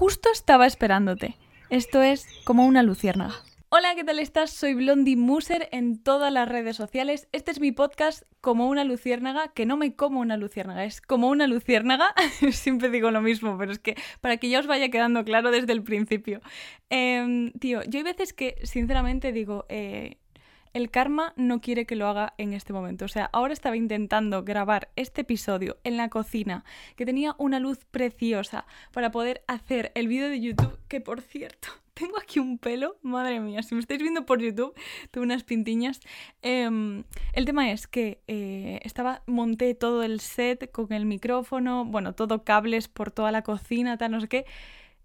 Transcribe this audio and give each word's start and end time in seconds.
justo 0.00 0.30
estaba 0.32 0.66
esperándote. 0.66 1.36
Esto 1.68 2.00
es 2.00 2.26
como 2.44 2.64
una 2.64 2.82
luciérnaga. 2.82 3.34
Hola, 3.68 3.94
¿qué 3.94 4.02
tal 4.02 4.18
estás? 4.18 4.50
Soy 4.50 4.72
Blondie 4.72 5.14
Muser 5.14 5.68
en 5.72 6.02
todas 6.02 6.32
las 6.32 6.48
redes 6.48 6.74
sociales. 6.74 7.28
Este 7.32 7.50
es 7.50 7.60
mi 7.60 7.70
podcast 7.70 8.22
como 8.40 8.66
una 8.70 8.84
luciérnaga, 8.84 9.48
que 9.48 9.66
no 9.66 9.76
me 9.76 9.94
como 9.94 10.20
una 10.20 10.38
luciérnaga, 10.38 10.86
es 10.86 11.02
como 11.02 11.28
una 11.28 11.46
luciérnaga. 11.46 12.14
Siempre 12.50 12.88
digo 12.88 13.10
lo 13.10 13.20
mismo, 13.20 13.58
pero 13.58 13.72
es 13.72 13.78
que 13.78 13.94
para 14.22 14.38
que 14.38 14.48
ya 14.48 14.60
os 14.60 14.66
vaya 14.66 14.88
quedando 14.88 15.22
claro 15.22 15.50
desde 15.50 15.74
el 15.74 15.82
principio. 15.82 16.40
Em, 16.88 17.52
tío, 17.52 17.82
yo 17.82 17.98
hay 17.98 18.04
veces 18.04 18.32
que 18.32 18.56
sinceramente 18.62 19.32
digo, 19.32 19.66
eh, 19.68 20.16
el 20.72 20.90
karma 20.90 21.32
no 21.36 21.60
quiere 21.60 21.86
que 21.86 21.96
lo 21.96 22.06
haga 22.06 22.34
en 22.38 22.52
este 22.52 22.72
momento. 22.72 23.04
O 23.04 23.08
sea, 23.08 23.30
ahora 23.32 23.52
estaba 23.52 23.76
intentando 23.76 24.44
grabar 24.44 24.90
este 24.96 25.22
episodio 25.22 25.78
en 25.84 25.96
la 25.96 26.08
cocina, 26.08 26.64
que 26.96 27.06
tenía 27.06 27.34
una 27.38 27.60
luz 27.60 27.84
preciosa 27.90 28.66
para 28.92 29.10
poder 29.10 29.42
hacer 29.46 29.92
el 29.94 30.08
vídeo 30.08 30.28
de 30.28 30.40
YouTube, 30.40 30.78
que 30.88 31.00
por 31.00 31.20
cierto, 31.20 31.68
tengo 31.94 32.18
aquí 32.18 32.38
un 32.38 32.58
pelo, 32.58 32.98
madre 33.02 33.40
mía, 33.40 33.62
si 33.62 33.74
me 33.74 33.80
estáis 33.80 34.00
viendo 34.00 34.26
por 34.26 34.40
YouTube, 34.40 34.74
tengo 35.10 35.24
unas 35.24 35.44
pintiñas. 35.44 36.00
Em, 36.42 37.04
el 37.32 37.44
tema 37.44 37.70
es 37.70 37.86
que 37.86 38.22
eh, 38.26 38.80
estaba, 38.82 39.22
monté 39.26 39.74
todo 39.74 40.02
el 40.02 40.20
set 40.20 40.70
con 40.70 40.92
el 40.92 41.04
micrófono, 41.04 41.84
bueno, 41.84 42.14
todo 42.14 42.44
cables 42.44 42.88
por 42.88 43.10
toda 43.10 43.32
la 43.32 43.42
cocina, 43.42 43.98
tal, 43.98 44.12
no 44.12 44.20
sé 44.20 44.28
qué. 44.28 44.46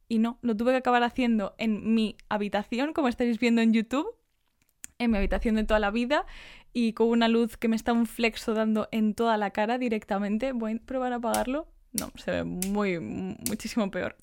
Y 0.07 0.19
no, 0.19 0.37
lo 0.41 0.55
tuve 0.55 0.71
que 0.71 0.77
acabar 0.77 1.01
haciendo 1.03 1.55
en 1.57 1.95
mi 1.95 2.15
habitación, 2.29 2.93
como 2.93 3.07
estáis 3.07 3.39
viendo 3.39 3.61
en 3.61 3.73
YouTube, 3.73 4.15
en 4.99 5.11
mi 5.11 5.17
habitación 5.17 5.55
de 5.55 5.63
toda 5.63 5.79
la 5.79 5.91
vida 5.91 6.25
y 6.73 6.93
con 6.93 7.07
una 7.07 7.27
luz 7.27 7.57
que 7.57 7.67
me 7.67 7.75
está 7.75 7.93
un 7.93 8.05
flexo 8.05 8.53
dando 8.53 8.87
en 8.91 9.13
toda 9.13 9.37
la 9.37 9.51
cara 9.51 9.77
directamente. 9.77 10.51
Voy 10.51 10.73
a 10.73 10.85
probar 10.85 11.13
a 11.13 11.17
apagarlo. 11.17 11.67
No, 11.93 12.11
se 12.15 12.31
ve 12.31 12.43
muy, 12.43 12.99
muchísimo 12.99 13.89
peor. 13.89 14.17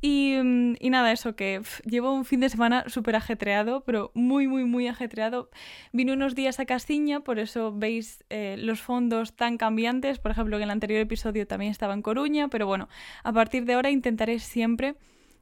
Y, 0.00 0.34
y 0.34 0.90
nada, 0.90 1.12
eso 1.12 1.36
que 1.36 1.62
llevo 1.84 2.12
un 2.12 2.24
fin 2.24 2.40
de 2.40 2.48
semana 2.48 2.84
súper 2.88 3.14
ajetreado, 3.14 3.84
pero 3.84 4.10
muy, 4.14 4.48
muy, 4.48 4.64
muy 4.64 4.88
ajetreado. 4.88 5.48
Vine 5.92 6.14
unos 6.14 6.34
días 6.34 6.58
a 6.58 6.66
Castiña, 6.66 7.20
por 7.20 7.38
eso 7.38 7.72
veis 7.72 8.24
eh, 8.28 8.56
los 8.58 8.80
fondos 8.80 9.36
tan 9.36 9.56
cambiantes. 9.56 10.18
Por 10.18 10.32
ejemplo, 10.32 10.56
en 10.56 10.64
el 10.64 10.70
anterior 10.70 11.00
episodio 11.00 11.46
también 11.46 11.70
estaba 11.70 11.94
en 11.94 12.02
Coruña, 12.02 12.48
pero 12.48 12.66
bueno, 12.66 12.88
a 13.22 13.32
partir 13.32 13.64
de 13.64 13.74
ahora 13.74 13.90
intentaré 13.90 14.40
siempre 14.40 14.96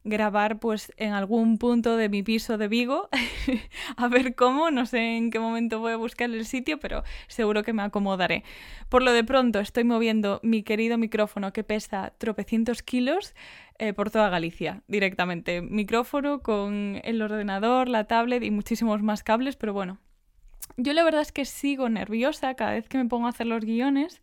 grabar 0.05 0.59
pues 0.59 0.93
en 0.97 1.13
algún 1.13 1.59
punto 1.59 1.97
de 1.97 2.09
mi 2.09 2.23
piso 2.23 2.59
de 2.59 2.69
Vigo, 2.69 3.09
a 3.97 4.09
ver 4.09 4.35
cómo, 4.35 4.71
no 4.71 4.87
sé 4.87 5.17
en 5.17 5.31
qué 5.31 5.39
momento 5.39 5.81
voy 5.81 5.93
a 5.93 5.97
buscar 5.97 6.31
el 6.31 6.47
sitio, 6.47 6.79
pero 6.79 7.05
seguro 7.29 7.63
que 7.63 7.73
me 7.73 7.83
acomodaré. 7.83 8.45
Por 8.89 9.03
lo 9.03 9.13
de 9.13 9.25
pronto 9.25 9.61
estoy 9.61 9.85
moviendo 9.85 10.41
mi 10.43 10.63
querido 10.63 10.99
micrófono 10.99 11.53
que 11.53 11.65
pesa 11.65 12.13
tropecientos 12.19 12.83
kilos 12.83 13.35
eh, 13.79 13.93
por 13.93 14.11
toda 14.11 14.29
Galicia 14.31 14.83
directamente. 14.89 15.63
Micrófono 15.63 16.41
con 16.41 17.01
el 17.05 17.21
ordenador, 17.23 17.89
la 17.89 18.05
tablet 18.05 18.43
y 18.43 18.51
muchísimos 18.51 19.03
más 19.03 19.23
cables, 19.23 19.57
pero 19.57 19.73
bueno. 19.73 19.99
Yo 20.77 20.93
la 20.93 21.03
verdad 21.03 21.21
es 21.21 21.33
que 21.33 21.45
sigo 21.45 21.89
nerviosa 21.89 22.55
cada 22.55 22.73
vez 22.73 22.89
que 22.89 22.97
me 22.97 23.07
pongo 23.07 23.27
a 23.27 23.31
hacer 23.31 23.47
los 23.47 23.65
guiones 23.65 24.23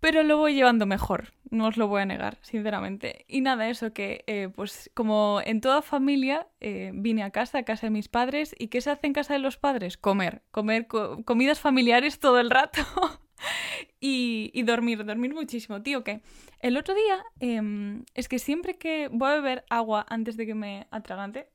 pero 0.00 0.22
lo 0.22 0.38
voy 0.38 0.54
llevando 0.54 0.86
mejor, 0.86 1.32
no 1.50 1.66
os 1.66 1.76
lo 1.76 1.86
voy 1.88 2.02
a 2.02 2.06
negar, 2.06 2.38
sinceramente. 2.40 3.26
Y 3.28 3.42
nada, 3.42 3.68
eso 3.68 3.92
que, 3.92 4.24
eh, 4.26 4.48
pues 4.54 4.90
como 4.94 5.40
en 5.44 5.60
toda 5.60 5.82
familia, 5.82 6.48
eh, 6.60 6.90
vine 6.94 7.22
a 7.22 7.30
casa, 7.30 7.58
a 7.58 7.62
casa 7.64 7.86
de 7.86 7.90
mis 7.90 8.08
padres, 8.08 8.54
¿y 8.58 8.68
qué 8.68 8.80
se 8.80 8.90
hace 8.90 9.06
en 9.06 9.12
casa 9.12 9.34
de 9.34 9.40
los 9.40 9.58
padres? 9.58 9.98
Comer, 9.98 10.42
comer 10.50 10.86
comidas 10.86 11.60
familiares 11.60 12.18
todo 12.18 12.40
el 12.40 12.50
rato 12.50 12.80
y, 14.00 14.62
dormir, 14.62 15.04
dormir 15.04 15.34
muchísimo, 15.34 15.82
tío, 15.82 16.02
que 16.02 16.22
el 16.60 16.78
otro 16.78 16.94
día 16.94 17.22
em, 17.38 18.04
es 18.14 18.28
que 18.28 18.38
siempre 18.38 18.78
que 18.78 19.08
voy 19.12 19.30
a 19.30 19.34
beber 19.34 19.64
agua 19.68 20.06
antes 20.08 20.36
de 20.38 20.46
que 20.46 20.54
me 20.54 20.86
atragante, 20.90 21.48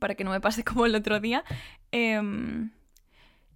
para 0.00 0.14
que 0.14 0.24
no 0.24 0.30
me 0.30 0.40
pase 0.40 0.64
como 0.64 0.86
el 0.86 0.94
otro 0.94 1.20
día, 1.20 1.44
eh, 1.92 2.20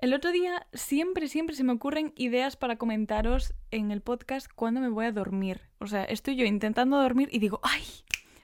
el 0.02 0.14
otro 0.14 0.32
día 0.32 0.66
siempre, 0.72 1.28
siempre 1.28 1.54
se 1.54 1.62
me 1.62 1.72
ocurren 1.72 2.12
ideas 2.16 2.56
para 2.56 2.74
comentaros 2.74 3.54
en 3.70 3.92
el 3.92 4.00
podcast 4.00 4.50
cuando 4.52 4.80
me 4.80 4.88
voy 4.88 5.06
a 5.06 5.12
dormir. 5.12 5.60
O 5.78 5.86
sea, 5.86 6.02
estoy 6.02 6.34
yo 6.34 6.44
intentando 6.44 7.00
dormir 7.00 7.28
y 7.30 7.38
digo, 7.38 7.60
¡ay! 7.62 7.84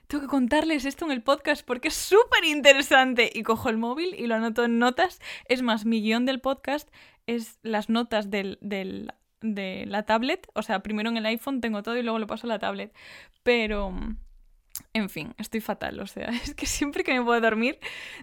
Tengo 0.07 0.21
que 0.21 0.29
contarles 0.29 0.85
esto 0.85 1.03
en 1.03 1.11
el 1.11 1.21
podcast 1.21 1.65
porque 1.65 1.89
es 1.89 1.95
súper 1.95 2.45
interesante. 2.45 3.29
Y 3.33 3.43
cojo 3.43 3.67
el 3.67 3.77
móvil 3.77 4.15
y 4.17 4.27
lo 4.27 4.35
anoto 4.35 4.63
en 4.63 4.79
notas. 4.79 5.19
Es 5.49 5.61
más, 5.61 5.85
mi 5.85 6.01
guion 6.01 6.25
del 6.25 6.39
podcast 6.39 6.89
es 7.27 7.59
las 7.61 7.89
notas 7.89 8.31
del, 8.31 8.57
de 8.61 9.85
la 9.85 10.03
tablet. 10.03 10.47
O 10.53 10.61
sea, 10.61 10.81
primero 10.81 11.09
en 11.09 11.17
el 11.17 11.25
iPhone 11.25 11.59
tengo 11.59 11.83
todo 11.83 11.97
y 11.97 12.03
luego 12.03 12.19
lo 12.19 12.27
paso 12.27 12.47
a 12.47 12.51
la 12.51 12.59
tablet. 12.59 12.95
Pero, 13.43 13.93
en 14.93 15.09
fin, 15.09 15.35
estoy 15.37 15.59
fatal. 15.59 15.99
O 15.99 16.07
sea, 16.07 16.29
es 16.43 16.55
que 16.55 16.65
siempre 16.65 17.03
que 17.03 17.11
me 17.11 17.19
voy 17.19 17.35
a 17.35 17.41
dormir, 17.41 17.79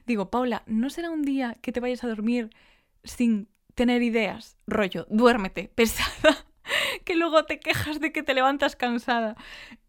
digo, 0.07 0.31
Paula, 0.31 0.63
¿no 0.65 0.89
será 0.89 1.11
un 1.11 1.21
día 1.21 1.59
que 1.61 1.71
te 1.71 1.81
vayas 1.81 2.03
a 2.03 2.09
dormir 2.09 2.49
sin 3.06 3.49
tener 3.75 4.03
ideas. 4.03 4.56
Rollo, 4.67 5.06
duérmete, 5.09 5.69
pesada. 5.75 6.47
que 7.05 7.15
luego 7.15 7.44
te 7.44 7.61
quejas 7.61 8.00
de 8.00 8.12
que 8.12 8.22
te 8.22 8.34
levantas 8.34 8.77
cansada. 8.77 9.37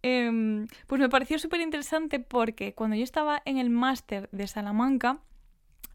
Em, 0.03 0.67
pues 0.85 1.01
me 1.01 1.09
pareció 1.09 1.39
súper 1.39 1.61
interesante 1.61 2.19
porque 2.19 2.73
cuando 2.73 2.95
yo 2.95 3.03
estaba 3.03 3.41
en 3.45 3.57
el 3.57 3.69
máster 3.69 4.29
de 4.31 4.47
Salamanca, 4.47 5.19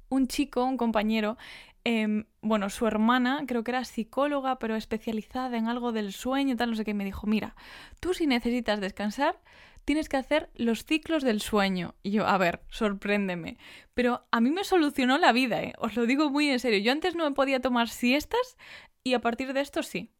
un 0.08 0.26
chico, 0.26 0.64
un 0.64 0.76
compañero, 0.76 1.38
em, 1.84 2.24
bueno, 2.42 2.68
su 2.70 2.86
hermana, 2.86 3.44
creo 3.46 3.64
que 3.64 3.70
era 3.70 3.84
psicóloga, 3.84 4.58
pero 4.58 4.76
especializada 4.76 5.56
en 5.56 5.68
algo 5.68 5.92
del 5.92 6.12
sueño, 6.12 6.56
tal, 6.56 6.70
no 6.70 6.76
sé 6.76 6.84
qué, 6.84 6.94
me 6.94 7.04
dijo, 7.04 7.26
mira, 7.26 7.54
tú 8.00 8.12
si 8.12 8.26
necesitas 8.26 8.80
descansar, 8.80 9.40
tienes 9.84 10.08
que 10.08 10.16
hacer 10.16 10.50
los 10.54 10.84
ciclos 10.84 11.22
del 11.22 11.40
sueño. 11.40 11.94
Y 12.02 12.10
yo, 12.10 12.26
a 12.26 12.38
ver, 12.38 12.62
sorpréndeme. 12.68 13.58
Pero 13.94 14.26
a 14.30 14.40
mí 14.40 14.50
me 14.50 14.64
solucionó 14.64 15.18
la 15.18 15.32
vida, 15.32 15.62
¿eh? 15.62 15.74
os 15.78 15.96
lo 15.96 16.06
digo 16.06 16.30
muy 16.30 16.48
en 16.48 16.60
serio. 16.60 16.78
Yo 16.78 16.92
antes 16.92 17.14
no 17.14 17.24
me 17.24 17.34
podía 17.34 17.60
tomar 17.60 17.88
siestas 17.88 18.56
y 19.04 19.14
a 19.14 19.20
partir 19.20 19.52
de 19.52 19.60
esto 19.60 19.82
sí. 19.82 20.10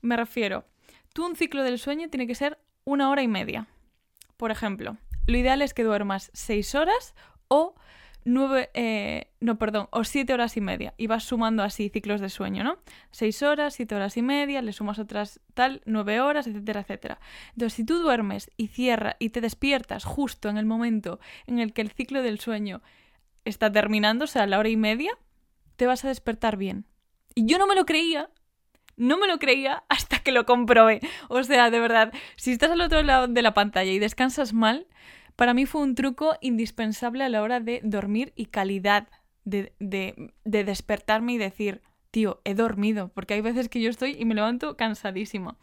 Me 0.00 0.16
refiero, 0.16 0.64
tú 1.12 1.26
un 1.26 1.36
ciclo 1.36 1.62
del 1.62 1.78
sueño 1.78 2.08
tiene 2.08 2.26
que 2.26 2.34
ser 2.34 2.58
una 2.84 3.10
hora 3.10 3.22
y 3.22 3.28
media. 3.28 3.68
Por 4.36 4.50
ejemplo, 4.50 4.96
lo 5.26 5.38
ideal 5.38 5.62
es 5.62 5.74
que 5.74 5.84
duermas 5.84 6.30
seis 6.34 6.74
horas 6.74 7.14
o 7.48 7.74
eh, 8.24 9.30
no, 9.40 9.58
perdón, 9.58 9.88
o 9.90 10.04
siete 10.04 10.32
horas 10.32 10.56
y 10.56 10.60
media. 10.60 10.94
Y 10.96 11.06
vas 11.06 11.24
sumando 11.24 11.62
así 11.62 11.88
ciclos 11.88 12.20
de 12.20 12.30
sueño, 12.30 12.64
¿no? 12.64 12.78
Seis 13.10 13.42
horas, 13.42 13.74
siete 13.74 13.94
horas 13.94 14.16
y 14.16 14.22
media, 14.22 14.62
le 14.62 14.72
sumas 14.72 14.98
otras 14.98 15.40
tal, 15.54 15.82
nueve 15.84 16.20
horas, 16.20 16.46
etcétera, 16.46 16.80
etcétera. 16.80 17.20
Entonces, 17.52 17.74
si 17.74 17.84
tú 17.84 17.98
duermes 17.98 18.50
y 18.56 18.68
cierras 18.68 19.16
y 19.18 19.30
te 19.30 19.40
despiertas 19.40 20.04
justo 20.04 20.48
en 20.48 20.56
el 20.56 20.66
momento 20.66 21.20
en 21.46 21.58
el 21.58 21.72
que 21.72 21.82
el 21.82 21.90
ciclo 21.90 22.22
del 22.22 22.40
sueño 22.40 22.82
está 23.44 23.70
terminando, 23.70 24.24
o 24.24 24.28
sea, 24.28 24.44
a 24.44 24.46
la 24.46 24.58
hora 24.58 24.68
y 24.68 24.76
media, 24.76 25.18
te 25.76 25.86
vas 25.86 26.04
a 26.04 26.08
despertar 26.08 26.56
bien. 26.56 26.86
Y 27.34 27.46
yo 27.46 27.58
no 27.58 27.66
me 27.66 27.74
lo 27.74 27.84
creía, 27.84 28.30
no 28.96 29.18
me 29.18 29.26
lo 29.26 29.38
creía 29.38 29.84
hasta 29.88 30.20
que 30.20 30.32
lo 30.32 30.46
comprobé. 30.46 31.00
O 31.28 31.42
sea, 31.42 31.70
de 31.70 31.80
verdad, 31.80 32.12
si 32.36 32.52
estás 32.52 32.70
al 32.70 32.80
otro 32.80 33.02
lado 33.02 33.28
de 33.28 33.42
la 33.42 33.54
pantalla 33.54 33.90
y 33.90 33.98
descansas 33.98 34.52
mal, 34.52 34.86
para 35.36 35.54
mí 35.54 35.66
fue 35.66 35.82
un 35.82 35.94
truco 35.94 36.34
indispensable 36.40 37.24
a 37.24 37.28
la 37.28 37.42
hora 37.42 37.60
de 37.60 37.80
dormir 37.82 38.32
y 38.36 38.46
calidad, 38.46 39.08
de, 39.44 39.72
de, 39.78 40.32
despertarme 40.44 41.34
y 41.34 41.38
decir, 41.38 41.82
tío, 42.10 42.40
he 42.44 42.54
dormido, 42.54 43.08
porque 43.08 43.34
hay 43.34 43.40
veces 43.40 43.68
que 43.68 43.80
yo 43.80 43.90
estoy 43.90 44.16
y 44.18 44.24
me 44.24 44.34
levanto 44.34 44.76
cansadísima. 44.76 45.58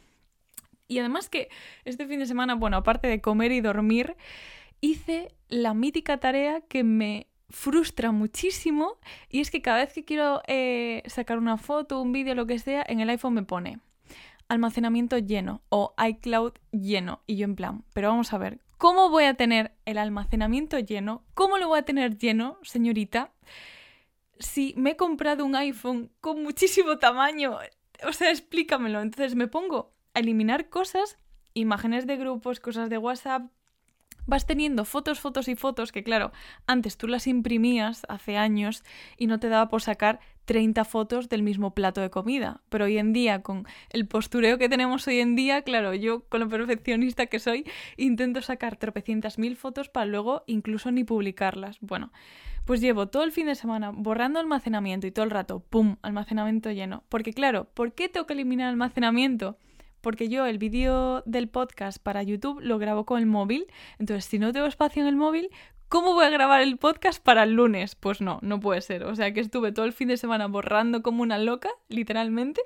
Y 0.88 1.00
además 1.00 1.30
que 1.30 1.50
este 1.86 2.06
fin 2.06 2.20
de 2.20 2.26
semana, 2.26 2.56
bueno, 2.56 2.78
aparte 2.78 3.08
de 3.08 3.22
comer 3.22 3.54
y 3.54 3.62
dormir, 3.62 4.18
hice 4.82 5.34
la 5.48 5.74
mítica 5.74 6.18
tarea 6.18 6.62
que 6.62 6.84
me 6.84 7.28
frustra 7.50 8.12
muchísimo 8.12 8.98
y 9.30 9.40
es 9.40 9.52
que 9.52 9.62
cada 9.62 9.80
vez 9.80 9.94
que 9.94 10.06
quiero 10.06 10.42
eh, 10.48 11.04
sacar 11.06 11.38
una 11.38 11.58
foto, 11.58 12.02
un 12.02 12.12
vídeo, 12.12 12.36
lo 12.36 12.48
que 12.48 12.60
sea, 12.60 12.84
en 12.88 13.00
el 13.00 13.10
iPhone 13.10 13.34
me 13.34 13.44
pone 13.44 13.80
almacenamiento 14.52 15.18
lleno 15.18 15.62
o 15.70 15.94
iCloud 15.98 16.54
lleno 16.72 17.22
y 17.26 17.38
yo 17.38 17.46
en 17.46 17.56
plan, 17.56 17.84
pero 17.94 18.10
vamos 18.10 18.34
a 18.34 18.38
ver, 18.38 18.60
¿Cómo 18.82 19.12
voy 19.12 19.26
a 19.26 19.36
tener 19.36 19.76
el 19.86 20.00
almacenamiento 20.00 20.80
lleno? 20.80 21.24
¿Cómo 21.36 21.60
lo 21.60 21.68
voy 21.68 21.78
a 21.78 21.86
tener 21.86 22.18
lleno, 22.18 22.58
señorita? 22.64 23.32
Si 24.40 24.74
me 24.76 24.90
he 24.90 24.96
comprado 24.96 25.46
un 25.46 25.56
iPhone 25.56 26.10
con 26.20 26.42
muchísimo 26.42 26.98
tamaño, 26.98 27.60
o 28.04 28.12
sea, 28.12 28.32
explícamelo. 28.32 29.00
Entonces 29.00 29.36
me 29.36 29.46
pongo 29.46 29.94
a 30.16 30.20
eliminar 30.22 30.70
cosas, 30.70 31.20
imágenes 31.54 32.08
de 32.08 32.18
grupos, 32.18 32.60
cosas 32.60 32.90
de 32.90 32.98
WhatsApp, 32.98 33.52
vas 34.26 34.46
teniendo 34.46 34.86
fotos, 34.86 35.20
fotos 35.20 35.48
y 35.48 35.56
fotos 35.56 35.92
que 35.92 36.04
claro, 36.04 36.32
antes 36.68 36.98
tú 36.98 37.08
las 37.08 37.28
imprimías 37.28 38.04
hace 38.10 38.38
años 38.38 38.84
y 39.18 39.28
no 39.28 39.40
te 39.40 39.50
daba 39.50 39.70
por 39.70 39.82
sacar 39.82 40.20
30 40.46 40.84
fotos 40.86 41.30
del 41.30 41.44
mismo 41.44 41.74
plato 41.74 42.02
de 42.02 42.10
comida. 42.10 42.62
Pero 42.70 42.86
hoy 42.86 42.98
en 42.98 43.14
día, 43.14 43.42
con 43.42 43.66
el 43.90 44.08
postureo 44.08 44.58
que 44.58 44.70
tenemos 44.70 45.08
hoy 45.08 45.20
en 45.20 45.36
día, 45.36 45.62
claro, 45.62 45.94
yo 45.94 46.22
con 46.30 46.40
lo 46.40 46.50
perfeccionista 46.50 47.28
que 47.28 47.40
soy, 47.40 47.66
intento 47.98 48.42
sacar 48.42 48.76
tropecientas 48.76 49.38
mil 49.38 49.56
fotos 49.56 49.90
para 49.90 50.06
luego 50.06 50.44
incluso 50.48 50.92
ni 50.92 51.04
publicarlas. 51.04 51.78
Bueno, 51.80 52.12
pues 52.66 52.82
llevo 52.82 53.08
todo 53.08 53.24
el 53.24 53.32
fin 53.32 53.48
de 53.48 53.56
semana 53.56 53.92
borrando 53.92 54.40
almacenamiento 54.40 55.08
y 55.08 55.12
todo 55.12 55.26
el 55.26 55.32
rato, 55.32 55.60
¡pum!, 55.70 55.98
almacenamiento 56.02 56.72
lleno. 56.72 57.04
Porque 57.10 57.34
claro, 57.34 57.68
¿por 57.74 57.94
qué 57.94 58.10
tengo 58.10 58.28
que 58.28 58.34
eliminar 58.34 58.70
almacenamiento? 58.70 59.58
Porque 60.02 60.30
yo 60.30 60.46
el 60.46 60.58
vídeo 60.58 61.24
del 61.26 61.48
podcast 61.48 62.02
para 62.02 62.24
YouTube 62.24 62.60
lo 62.62 62.78
grabo 62.78 63.06
con 63.06 63.20
el 63.20 63.26
móvil, 63.26 63.68
entonces 64.00 64.26
si 64.26 64.40
no 64.40 64.52
tengo 64.52 64.66
espacio 64.66 65.02
en 65.02 65.08
el 65.08 65.16
móvil, 65.16 65.50
¿Cómo 65.92 66.14
voy 66.14 66.24
a 66.24 66.30
grabar 66.30 66.62
el 66.62 66.78
podcast 66.78 67.22
para 67.22 67.44
el 67.44 67.52
lunes? 67.52 67.96
Pues 67.96 68.22
no, 68.22 68.40
no 68.42 68.62
puede 68.62 68.80
ser. 68.80 69.04
O 69.04 69.14
sea 69.14 69.34
que 69.34 69.42
estuve 69.42 69.74
todo 69.74 69.84
el 69.84 69.92
fin 69.92 70.08
de 70.08 70.16
semana 70.16 70.48
borrando 70.48 71.04
como 71.04 71.22
una 71.22 71.38
loca, 71.38 71.70
literalmente. 71.90 72.62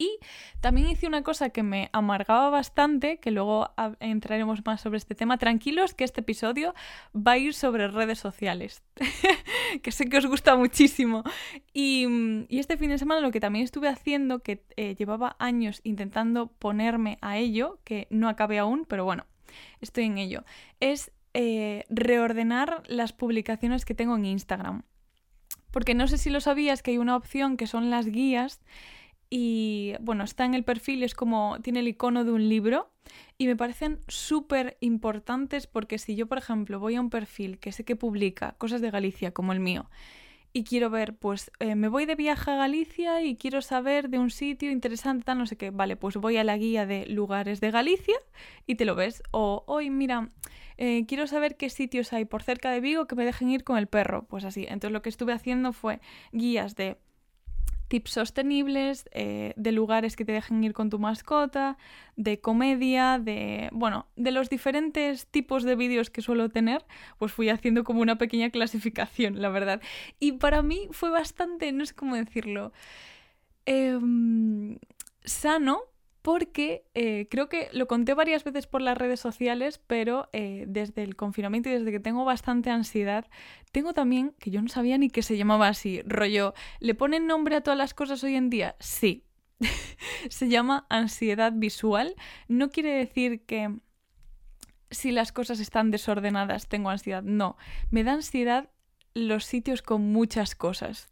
Y 0.00 0.18
también 0.62 0.88
hice 0.88 1.06
una 1.06 1.22
cosa 1.22 1.50
que 1.50 1.62
me 1.62 1.90
amargaba 1.92 2.48
bastante, 2.48 3.18
que 3.18 3.30
luego 3.30 3.68
entraremos 4.00 4.64
más 4.64 4.80
sobre 4.80 4.96
este 4.96 5.14
tema. 5.14 5.36
Tranquilos 5.36 5.92
que 5.92 6.04
este 6.04 6.22
episodio 6.22 6.74
va 7.14 7.32
a 7.32 7.38
ir 7.38 7.52
sobre 7.52 7.86
redes 7.86 8.18
sociales, 8.18 8.82
que 9.82 9.92
sé 9.92 10.06
que 10.06 10.16
os 10.16 10.24
gusta 10.24 10.56
muchísimo. 10.56 11.22
Y, 11.74 12.06
este 12.48 12.78
fin 12.78 12.88
de 12.88 12.96
semana 12.96 13.20
lo 13.20 13.30
que 13.30 13.40
también 13.40 13.62
estuve 13.62 13.88
haciendo, 13.88 14.38
que 14.38 14.64
eh, 14.76 14.94
llevaba 14.94 15.36
años 15.38 15.82
intentando 15.84 16.46
ponerme 16.46 17.18
a 17.20 17.36
ello, 17.36 17.78
que 17.84 18.06
no 18.08 18.30
acabé 18.30 18.58
aún, 18.58 18.86
pero 18.88 19.04
bueno, 19.04 19.26
estoy 19.82 20.04
en 20.04 20.16
ello, 20.16 20.44
es 20.80 21.12
eh, 21.34 21.84
reordenar 21.90 22.84
las 22.86 23.12
publicaciones 23.12 23.84
que 23.84 23.94
tengo 23.94 24.16
en 24.16 24.24
Instagram. 24.24 24.84
Porque 25.70 25.92
no 25.92 26.08
sé 26.08 26.16
si 26.16 26.30
lo 26.30 26.40
sabías 26.40 26.82
que 26.82 26.92
hay 26.92 26.98
una 26.98 27.16
opción 27.16 27.58
que 27.58 27.66
son 27.66 27.90
las 27.90 28.06
guías 28.06 28.60
y 29.30 29.94
bueno, 30.00 30.24
está 30.24 30.44
en 30.44 30.54
el 30.54 30.64
perfil, 30.64 31.02
es 31.02 31.14
como 31.14 31.58
tiene 31.62 31.80
el 31.80 31.88
icono 31.88 32.24
de 32.24 32.32
un 32.32 32.48
libro 32.48 32.92
y 33.38 33.46
me 33.46 33.56
parecen 33.56 34.00
súper 34.08 34.76
importantes 34.80 35.66
porque 35.66 35.98
si 35.98 36.16
yo, 36.16 36.26
por 36.26 36.38
ejemplo, 36.38 36.80
voy 36.80 36.96
a 36.96 37.00
un 37.00 37.10
perfil 37.10 37.58
que 37.58 37.72
sé 37.72 37.84
que 37.84 37.96
publica 37.96 38.56
cosas 38.58 38.80
de 38.80 38.90
Galicia 38.90 39.32
como 39.32 39.52
el 39.52 39.60
mío 39.60 39.88
y 40.52 40.64
quiero 40.64 40.90
ver, 40.90 41.16
pues 41.16 41.50
eh, 41.60 41.76
me 41.76 41.88
voy 41.88 42.06
de 42.06 42.16
viaje 42.16 42.50
a 42.50 42.56
Galicia 42.56 43.22
y 43.22 43.36
quiero 43.36 43.62
saber 43.62 44.08
de 44.08 44.18
un 44.18 44.30
sitio 44.30 44.70
interesante, 44.70 45.24
tal, 45.24 45.38
no 45.38 45.46
sé 45.46 45.56
qué, 45.56 45.70
vale, 45.70 45.96
pues 45.96 46.16
voy 46.16 46.36
a 46.38 46.44
la 46.44 46.56
guía 46.56 46.86
de 46.86 47.06
lugares 47.06 47.60
de 47.60 47.70
Galicia 47.70 48.16
y 48.66 48.74
te 48.74 48.84
lo 48.84 48.96
ves. 48.96 49.22
O, 49.30 49.62
hoy, 49.68 49.90
mira, 49.90 50.30
eh, 50.76 51.04
quiero 51.06 51.26
saber 51.26 51.56
qué 51.56 51.70
sitios 51.70 52.12
hay 52.12 52.24
por 52.24 52.42
cerca 52.42 52.70
de 52.72 52.80
Vigo 52.80 53.06
que 53.06 53.14
me 53.14 53.24
dejen 53.24 53.50
ir 53.50 53.62
con 53.62 53.78
el 53.78 53.86
perro. 53.86 54.26
Pues 54.26 54.44
así. 54.44 54.62
Entonces 54.68 54.92
lo 54.92 55.02
que 55.02 55.08
estuve 55.08 55.32
haciendo 55.32 55.72
fue 55.72 56.00
guías 56.32 56.74
de 56.74 56.98
tips 57.90 58.12
sostenibles, 58.12 59.08
eh, 59.10 59.52
de 59.56 59.72
lugares 59.72 60.14
que 60.14 60.24
te 60.24 60.30
dejen 60.30 60.62
ir 60.62 60.72
con 60.72 60.90
tu 60.90 61.00
mascota, 61.00 61.76
de 62.14 62.40
comedia, 62.40 63.18
de, 63.18 63.68
bueno, 63.72 64.06
de 64.14 64.30
los 64.30 64.48
diferentes 64.48 65.26
tipos 65.26 65.64
de 65.64 65.74
vídeos 65.74 66.08
que 66.08 66.22
suelo 66.22 66.48
tener, 66.50 66.86
pues 67.18 67.32
fui 67.32 67.48
haciendo 67.48 67.82
como 67.82 68.00
una 68.00 68.16
pequeña 68.16 68.50
clasificación, 68.50 69.42
la 69.42 69.48
verdad. 69.48 69.82
Y 70.20 70.32
para 70.32 70.62
mí 70.62 70.86
fue 70.92 71.10
bastante, 71.10 71.72
no 71.72 71.84
sé 71.84 71.92
cómo 71.94 72.14
decirlo, 72.14 72.72
em, 73.66 74.78
sano 75.24 75.82
porque 76.22 76.84
eh, 76.94 77.28
creo 77.30 77.48
que 77.48 77.68
lo 77.72 77.86
conté 77.86 78.14
varias 78.14 78.44
veces 78.44 78.66
por 78.66 78.82
las 78.82 78.96
redes 78.96 79.20
sociales, 79.20 79.80
pero 79.86 80.28
eh, 80.32 80.64
desde 80.68 81.02
el 81.02 81.16
confinamiento 81.16 81.68
y 81.68 81.72
desde 81.72 81.92
que 81.92 82.00
tengo 82.00 82.24
bastante 82.24 82.70
ansiedad, 82.70 83.26
tengo 83.72 83.94
también, 83.94 84.34
que 84.38 84.50
yo 84.50 84.60
no 84.60 84.68
sabía 84.68 84.98
ni 84.98 85.08
que 85.08 85.22
se 85.22 85.36
llamaba 85.36 85.68
así, 85.68 86.02
rollo, 86.02 86.54
¿le 86.78 86.94
ponen 86.94 87.26
nombre 87.26 87.56
a 87.56 87.62
todas 87.62 87.78
las 87.78 87.94
cosas 87.94 88.22
hoy 88.24 88.34
en 88.34 88.50
día? 88.50 88.76
Sí. 88.80 89.24
se 90.30 90.48
llama 90.48 90.86
ansiedad 90.88 91.52
visual. 91.54 92.14
No 92.48 92.70
quiere 92.70 92.92
decir 92.92 93.44
que 93.44 93.76
si 94.90 95.12
las 95.12 95.32
cosas 95.32 95.60
están 95.60 95.90
desordenadas 95.90 96.66
tengo 96.66 96.90
ansiedad, 96.90 97.22
no. 97.22 97.56
Me 97.90 98.04
da 98.04 98.12
ansiedad 98.12 98.70
los 99.14 99.44
sitios 99.44 99.82
con 99.82 100.02
muchas 100.12 100.54
cosas 100.54 101.09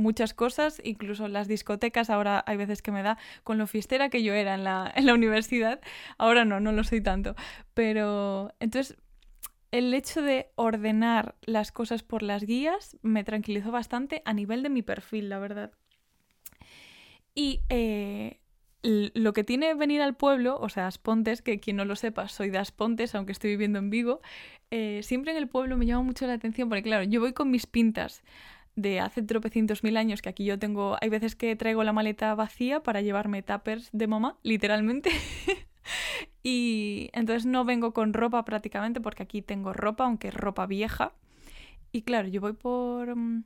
muchas 0.00 0.34
cosas, 0.34 0.80
incluso 0.84 1.28
las 1.28 1.48
discotecas, 1.48 2.10
ahora 2.10 2.42
hay 2.46 2.56
veces 2.56 2.82
que 2.82 2.92
me 2.92 3.02
da 3.02 3.18
con 3.44 3.58
lo 3.58 3.66
fiestera 3.66 4.10
que 4.10 4.22
yo 4.22 4.34
era 4.34 4.54
en 4.54 4.64
la, 4.64 4.92
en 4.94 5.06
la 5.06 5.14
universidad, 5.14 5.80
ahora 6.18 6.44
no, 6.44 6.60
no 6.60 6.72
lo 6.72 6.84
soy 6.84 7.00
tanto, 7.00 7.36
pero 7.74 8.52
entonces 8.60 8.96
el 9.70 9.94
hecho 9.94 10.22
de 10.22 10.50
ordenar 10.56 11.36
las 11.42 11.72
cosas 11.72 12.02
por 12.02 12.22
las 12.22 12.44
guías 12.44 12.96
me 13.02 13.24
tranquilizó 13.24 13.70
bastante 13.70 14.22
a 14.24 14.32
nivel 14.32 14.62
de 14.62 14.70
mi 14.70 14.82
perfil, 14.82 15.28
la 15.28 15.38
verdad. 15.38 15.72
Y 17.34 17.60
eh, 17.68 18.40
lo 18.82 19.32
que 19.32 19.44
tiene 19.44 19.74
venir 19.74 20.02
al 20.02 20.16
pueblo, 20.16 20.58
o 20.58 20.68
sea, 20.68 20.86
Aspontes, 20.86 21.42
que 21.42 21.60
quien 21.60 21.76
no 21.76 21.84
lo 21.84 21.96
sepa, 21.96 22.28
soy 22.28 22.50
de 22.50 22.58
Aspontes, 22.58 23.14
aunque 23.14 23.32
estoy 23.32 23.50
viviendo 23.50 23.78
en 23.78 23.90
Vigo, 23.90 24.20
eh, 24.70 25.00
siempre 25.02 25.32
en 25.32 25.38
el 25.38 25.48
pueblo 25.48 25.76
me 25.76 25.86
llama 25.86 26.02
mucho 26.02 26.26
la 26.26 26.34
atención, 26.34 26.68
porque 26.68 26.82
claro, 26.82 27.04
yo 27.04 27.20
voy 27.20 27.32
con 27.32 27.50
mis 27.50 27.66
pintas 27.66 28.22
de 28.80 29.00
hace 29.00 29.22
tropecientos 29.22 29.82
mil 29.82 29.96
años, 29.96 30.22
que 30.22 30.28
aquí 30.28 30.44
yo 30.44 30.58
tengo, 30.58 30.96
hay 31.00 31.08
veces 31.08 31.36
que 31.36 31.54
traigo 31.56 31.84
la 31.84 31.92
maleta 31.92 32.34
vacía 32.34 32.82
para 32.82 33.00
llevarme 33.00 33.42
tuppers 33.42 33.90
de 33.92 34.06
mamá, 34.06 34.38
literalmente. 34.42 35.10
y 36.42 37.10
entonces 37.12 37.46
no 37.46 37.64
vengo 37.64 37.92
con 37.92 38.12
ropa 38.12 38.44
prácticamente 38.44 39.00
porque 39.00 39.22
aquí 39.22 39.42
tengo 39.42 39.72
ropa, 39.72 40.04
aunque 40.04 40.28
es 40.28 40.34
ropa 40.34 40.66
vieja. 40.66 41.12
Y 41.92 42.02
claro, 42.02 42.28
yo 42.28 42.40
voy 42.40 42.52
por... 42.52 43.16
Mm, 43.16 43.44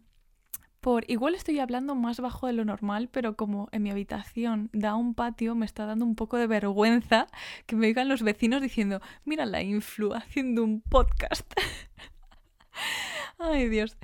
por... 0.80 1.10
Igual 1.10 1.34
estoy 1.34 1.58
hablando 1.60 1.94
más 1.94 2.20
bajo 2.20 2.46
de 2.46 2.52
lo 2.52 2.64
normal, 2.64 3.08
pero 3.10 3.36
como 3.36 3.68
en 3.72 3.82
mi 3.82 3.90
habitación 3.90 4.70
da 4.72 4.94
un 4.94 5.14
patio, 5.14 5.54
me 5.54 5.66
está 5.66 5.86
dando 5.86 6.04
un 6.04 6.14
poco 6.14 6.36
de 6.36 6.46
vergüenza 6.46 7.26
que 7.66 7.74
me 7.74 7.86
oigan 7.86 8.08
los 8.08 8.22
vecinos 8.22 8.60
diciendo, 8.60 9.00
mira 9.24 9.46
la 9.46 9.62
influ 9.62 10.12
haciendo 10.14 10.62
un 10.62 10.82
podcast. 10.82 11.50
Ay, 13.52 13.68
Dios. 13.68 13.96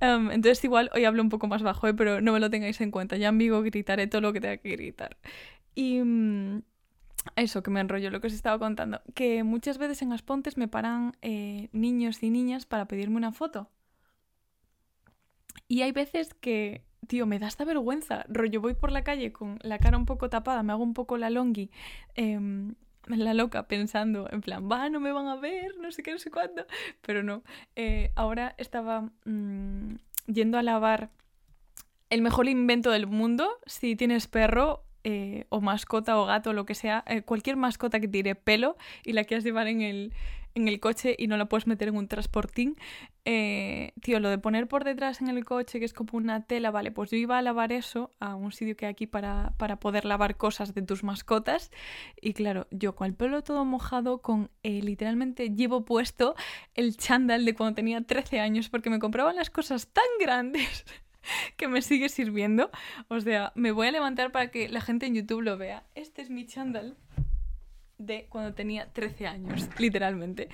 Em, 0.00 0.30
entonces 0.30 0.64
igual 0.64 0.90
hoy 0.94 1.04
hablo 1.04 1.22
un 1.22 1.28
poco 1.28 1.46
más 1.46 1.62
bajo, 1.62 1.86
¿eh? 1.86 1.94
pero 1.94 2.20
no 2.20 2.32
me 2.32 2.40
lo 2.40 2.50
tengáis 2.50 2.80
en 2.80 2.90
cuenta. 2.90 3.16
Ya 3.16 3.28
en 3.28 3.38
vivo 3.38 3.62
gritaré 3.62 4.06
todo 4.06 4.20
lo 4.20 4.32
que 4.32 4.40
tenga 4.40 4.56
que 4.56 4.70
gritar. 4.70 5.16
Y 5.74 6.00
mm, 6.02 6.62
eso, 7.36 7.62
que 7.62 7.70
me 7.70 7.80
enrollo 7.80 8.10
lo 8.10 8.20
que 8.20 8.28
os 8.28 8.32
estaba 8.32 8.58
contando. 8.58 9.00
Que 9.14 9.44
muchas 9.44 9.78
veces 9.78 10.02
en 10.02 10.12
Aspontes 10.12 10.56
me 10.56 10.68
paran 10.68 11.16
eh, 11.22 11.68
niños 11.72 12.22
y 12.22 12.30
niñas 12.30 12.66
para 12.66 12.86
pedirme 12.86 13.16
una 13.16 13.32
foto. 13.32 13.70
Y 15.68 15.82
hay 15.82 15.92
veces 15.92 16.34
que, 16.34 16.84
tío, 17.06 17.26
me 17.26 17.38
da 17.38 17.46
esta 17.48 17.64
vergüenza. 17.64 18.24
Rollo, 18.28 18.60
voy 18.60 18.74
por 18.74 18.90
la 18.92 19.04
calle 19.04 19.32
con 19.32 19.58
la 19.62 19.78
cara 19.78 19.96
un 19.98 20.06
poco 20.06 20.28
tapada, 20.30 20.62
me 20.62 20.72
hago 20.72 20.82
un 20.82 20.94
poco 20.94 21.16
la 21.16 21.30
longi. 21.30 21.70
Em, 22.14 22.74
la 23.06 23.34
loca 23.34 23.66
pensando, 23.66 24.28
en 24.30 24.40
plan, 24.40 24.68
va, 24.70 24.88
no 24.88 25.00
me 25.00 25.12
van 25.12 25.26
a 25.28 25.36
ver, 25.36 25.76
no 25.78 25.90
sé 25.92 26.02
qué, 26.02 26.12
no 26.12 26.18
sé 26.18 26.30
cuándo. 26.30 26.66
Pero 27.00 27.22
no. 27.22 27.42
Eh, 27.76 28.12
ahora 28.16 28.54
estaba 28.58 29.10
mm, 29.24 29.94
yendo 30.26 30.58
a 30.58 30.62
lavar 30.62 31.10
el 32.10 32.22
mejor 32.22 32.48
invento 32.48 32.90
del 32.90 33.06
mundo. 33.06 33.48
Si 33.66 33.96
tienes 33.96 34.26
perro 34.26 34.84
eh, 35.04 35.46
o 35.48 35.60
mascota 35.60 36.18
o 36.18 36.26
gato 36.26 36.50
o 36.50 36.52
lo 36.52 36.66
que 36.66 36.74
sea, 36.74 37.04
eh, 37.06 37.22
cualquier 37.22 37.56
mascota 37.56 38.00
que 38.00 38.08
tire 38.08 38.34
pelo 38.34 38.76
y 39.04 39.12
la 39.12 39.24
quieras 39.24 39.44
llevar 39.44 39.66
en 39.66 39.82
el, 39.82 40.12
en 40.54 40.68
el 40.68 40.80
coche 40.80 41.14
y 41.18 41.26
no 41.26 41.36
la 41.36 41.46
puedes 41.46 41.66
meter 41.66 41.88
en 41.88 41.96
un 41.96 42.08
transportín. 42.08 42.76
Eh, 43.24 43.92
tío, 44.02 44.18
lo 44.20 44.30
de 44.30 44.38
poner 44.38 44.66
por 44.66 44.84
detrás 44.84 45.20
en 45.20 45.28
el 45.28 45.44
coche, 45.44 45.78
que 45.78 45.84
es 45.84 45.92
como 45.92 46.10
una 46.14 46.44
tela, 46.44 46.70
vale, 46.70 46.90
pues 46.90 47.10
yo 47.10 47.16
iba 47.16 47.38
a 47.38 47.42
lavar 47.42 47.72
eso 47.72 48.10
a 48.18 48.34
un 48.34 48.52
sitio 48.52 48.76
que 48.76 48.86
hay 48.86 48.92
aquí 48.92 49.06
para, 49.06 49.52
para 49.58 49.78
poder 49.78 50.04
lavar 50.04 50.36
cosas 50.36 50.74
de 50.74 50.82
tus 50.82 51.04
mascotas. 51.04 51.70
Y 52.20 52.32
claro, 52.32 52.66
yo 52.70 52.94
con 52.94 53.06
el 53.06 53.14
pelo 53.14 53.42
todo 53.42 53.64
mojado, 53.64 54.22
con 54.22 54.50
eh, 54.62 54.82
literalmente 54.82 55.50
llevo 55.50 55.84
puesto 55.84 56.34
el 56.74 56.96
chándal 56.96 57.44
de 57.44 57.54
cuando 57.54 57.74
tenía 57.74 58.00
13 58.02 58.40
años, 58.40 58.68
porque 58.68 58.90
me 58.90 58.98
compraban 58.98 59.36
las 59.36 59.50
cosas 59.50 59.88
tan 59.88 60.04
grandes. 60.18 60.84
que 61.56 61.68
me 61.68 61.82
sigue 61.82 62.08
sirviendo. 62.08 62.70
O 63.08 63.20
sea, 63.20 63.52
me 63.54 63.72
voy 63.72 63.88
a 63.88 63.92
levantar 63.92 64.32
para 64.32 64.50
que 64.50 64.68
la 64.68 64.80
gente 64.80 65.06
en 65.06 65.14
YouTube 65.14 65.42
lo 65.42 65.56
vea. 65.56 65.84
Este 65.94 66.22
es 66.22 66.30
mi 66.30 66.46
chándal 66.46 66.96
de 67.98 68.26
cuando 68.28 68.54
tenía 68.54 68.92
13 68.92 69.26
años, 69.26 69.68
literalmente. 69.78 70.48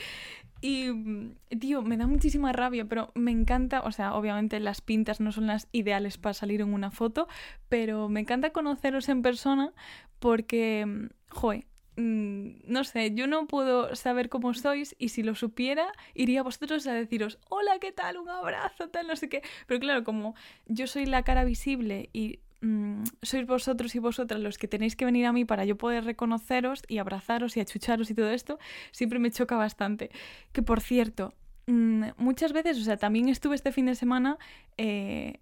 Y, 0.60 0.90
mm, 0.90 1.36
tío, 1.60 1.82
me 1.82 1.96
da 1.96 2.06
muchísima 2.06 2.52
rabia, 2.52 2.86
pero 2.86 3.12
me 3.14 3.30
encanta, 3.30 3.82
o 3.82 3.92
sea, 3.92 4.14
obviamente 4.14 4.58
las 4.58 4.80
pintas 4.80 5.20
no 5.20 5.32
son 5.32 5.46
las 5.46 5.68
ideales 5.72 6.18
para 6.18 6.34
salir 6.34 6.60
en 6.60 6.72
una 6.72 6.90
foto, 6.90 7.28
pero 7.68 8.08
me 8.08 8.20
encanta 8.20 8.50
conoceros 8.50 9.08
en 9.08 9.22
persona 9.22 9.72
porque, 10.18 10.84
mm, 10.86 11.08
joe, 11.28 11.66
no 11.96 12.84
sé, 12.84 13.14
yo 13.14 13.26
no 13.26 13.46
puedo 13.46 13.94
saber 13.94 14.28
cómo 14.28 14.54
sois 14.54 14.94
y 14.98 15.08
si 15.08 15.22
lo 15.22 15.34
supiera, 15.34 15.92
iría 16.14 16.40
a 16.40 16.42
vosotros 16.42 16.86
a 16.86 16.92
deciros, 16.92 17.38
hola, 17.48 17.78
¿qué 17.80 17.92
tal? 17.92 18.18
Un 18.18 18.28
abrazo, 18.28 18.88
tal, 18.88 19.06
no 19.06 19.16
sé 19.16 19.28
qué. 19.28 19.42
Pero 19.66 19.80
claro, 19.80 20.04
como 20.04 20.34
yo 20.66 20.86
soy 20.86 21.06
la 21.06 21.22
cara 21.22 21.44
visible 21.44 22.10
y 22.12 22.40
Mm, 22.62 23.04
sois 23.22 23.46
vosotros 23.46 23.94
y 23.94 23.98
vosotras 23.98 24.40
los 24.40 24.56
que 24.58 24.66
tenéis 24.68 24.96
que 24.96 25.04
venir 25.04 25.26
a 25.26 25.32
mí 25.32 25.44
para 25.44 25.64
yo 25.64 25.76
poder 25.76 26.04
reconoceros 26.04 26.82
y 26.88 26.98
abrazaros 26.98 27.56
y 27.56 27.60
achucharos 27.60 28.10
y 28.10 28.14
todo 28.14 28.30
esto, 28.30 28.58
siempre 28.92 29.18
me 29.18 29.30
choca 29.30 29.56
bastante. 29.56 30.10
Que 30.52 30.62
por 30.62 30.80
cierto, 30.80 31.34
mm, 31.66 32.04
muchas 32.16 32.52
veces, 32.52 32.78
o 32.78 32.84
sea, 32.84 32.96
también 32.96 33.28
estuve 33.28 33.54
este 33.54 33.72
fin 33.72 33.86
de 33.86 33.94
semana 33.94 34.38
eh, 34.78 35.40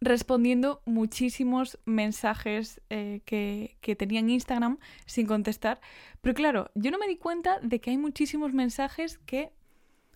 respondiendo 0.00 0.82
muchísimos 0.84 1.78
mensajes 1.84 2.80
eh, 2.90 3.20
que, 3.24 3.76
que 3.80 3.96
tenía 3.96 4.20
en 4.20 4.30
Instagram 4.30 4.78
sin 5.06 5.26
contestar. 5.26 5.80
Pero 6.20 6.34
claro, 6.34 6.70
yo 6.74 6.90
no 6.90 6.98
me 6.98 7.08
di 7.08 7.16
cuenta 7.16 7.58
de 7.60 7.80
que 7.80 7.90
hay 7.90 7.98
muchísimos 7.98 8.52
mensajes 8.52 9.18
que 9.18 9.52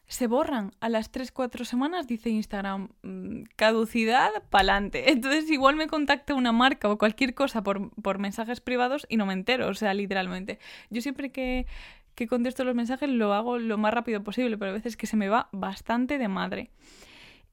se 0.09 0.27
borran 0.27 0.73
a 0.81 0.89
las 0.89 1.13
3-4 1.13 1.65
semanas, 1.65 2.07
dice 2.07 2.31
Instagram, 2.31 2.89
mm, 3.03 3.43
caducidad, 3.57 4.31
pa'lante. 4.51 5.11
Entonces 5.13 5.51
igual 5.51 5.77
me 5.77 5.87
contacta 5.87 6.35
una 6.35 6.51
marca 6.51 6.89
o 6.89 6.99
cualquier 6.99 7.35
cosa 7.35 7.63
por, 7.63 7.91
por 8.03 8.19
mensajes 8.19 8.61
privados 8.61 9.07
y 9.09 9.19
no 9.19 9.27
me 9.27 9.35
entero, 9.35 9.69
o 9.69 9.75
sea, 9.75 9.93
literalmente. 9.95 10.59
Yo 10.91 11.03
siempre 11.03 11.31
que, 11.31 11.67
que 12.15 12.27
contesto 12.27 12.65
los 12.65 12.75
mensajes 12.75 13.09
lo 13.09 13.35
hago 13.35 13.59
lo 13.59 13.77
más 13.77 13.93
rápido 13.93 14.25
posible, 14.25 14.57
pero 14.57 14.71
a 14.71 14.75
veces 14.75 14.97
que 14.97 15.07
se 15.07 15.17
me 15.17 15.29
va 15.29 15.51
bastante 15.53 16.17
de 16.17 16.29
madre. 16.29 16.71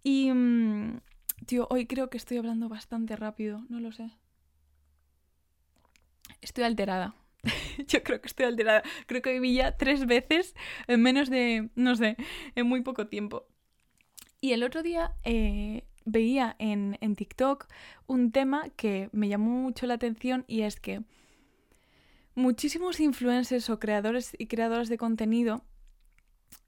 Y, 0.01 0.31
mm, 0.31 1.01
tío, 1.45 1.67
hoy 1.69 1.85
creo 1.85 2.09
que 2.09 2.17
estoy 2.17 2.37
hablando 2.37 2.69
bastante 2.69 3.15
rápido, 3.15 3.63
no 3.69 3.79
lo 3.79 3.91
sé. 3.91 4.11
Estoy 6.41 6.63
alterada. 6.63 7.15
Yo 7.87 8.03
creo 8.03 8.21
que 8.21 8.27
estoy 8.27 8.45
alterada. 8.45 8.83
Creo 9.07 9.21
que 9.21 9.33
viví 9.33 9.55
ya 9.55 9.77
tres 9.77 10.05
veces 10.05 10.55
en 10.87 11.01
menos 11.01 11.29
de, 11.29 11.69
no 11.75 11.95
sé, 11.95 12.17
en 12.55 12.67
muy 12.67 12.81
poco 12.81 13.07
tiempo. 13.07 13.47
Y 14.41 14.53
el 14.53 14.63
otro 14.63 14.83
día 14.83 15.13
eh, 15.23 15.85
veía 16.05 16.55
en, 16.59 16.97
en 17.01 17.15
TikTok 17.15 17.67
un 18.07 18.31
tema 18.31 18.69
que 18.75 19.09
me 19.11 19.27
llamó 19.27 19.51
mucho 19.51 19.87
la 19.87 19.95
atención 19.95 20.45
y 20.47 20.61
es 20.61 20.79
que 20.79 21.03
muchísimos 22.35 22.99
influencers 22.99 23.69
o 23.69 23.79
creadores 23.79 24.35
y 24.37 24.47
creadoras 24.47 24.89
de 24.89 24.97
contenido 24.97 25.63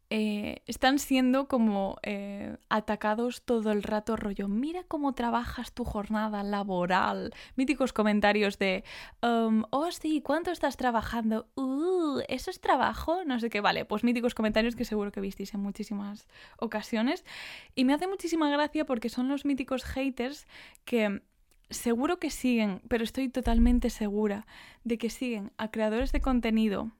eh, 0.10 0.62
están 0.68 1.00
siendo 1.00 1.50
como 1.50 1.98
eh, 2.02 2.56
atacados 2.70 3.42
todo 3.42 3.72
el 3.72 3.84
rato, 3.84 4.16
rollo, 4.16 4.48
mira 4.48 4.84
cómo 4.88 5.14
trabajas 5.14 5.74
tu 5.74 5.84
jornada 5.84 6.44
laboral. 6.44 7.34
Míticos 7.56 7.92
comentarios 7.92 8.58
de, 8.58 8.86
um, 9.22 9.66
oh 9.70 9.92
sí, 9.92 10.22
¿cuánto 10.22 10.52
estás 10.52 10.78
trabajando? 10.78 11.48
Uh, 11.56 12.22
¿eso 12.30 12.52
es 12.52 12.62
trabajo? 12.62 13.26
No 13.26 13.40
sé 13.40 13.50
qué, 13.50 13.60
vale, 13.60 13.84
pues 13.84 14.06
míticos 14.06 14.34
comentarios 14.34 14.78
que 14.78 14.86
seguro 14.86 15.12
que 15.12 15.20
visteis 15.20 15.54
en 15.54 15.60
muchísimas 15.60 16.28
ocasiones. 16.58 17.26
Y 17.76 17.84
me 17.84 17.94
hace 17.94 18.08
muchísima 18.08 18.50
gracia 18.50 18.86
porque 18.86 19.10
son 19.10 19.28
los 19.28 19.44
míticos 19.44 19.84
haters 19.84 20.48
que 20.86 21.22
seguro 21.70 22.18
que 22.18 22.30
siguen, 22.30 22.82
pero 22.88 23.04
estoy 23.04 23.28
totalmente 23.28 23.90
segura 23.90 24.48
de 24.86 24.98
que 24.98 25.10
siguen 25.10 25.52
a 25.58 25.70
creadores 25.70 26.14
de 26.14 26.22
contenido 26.22 26.92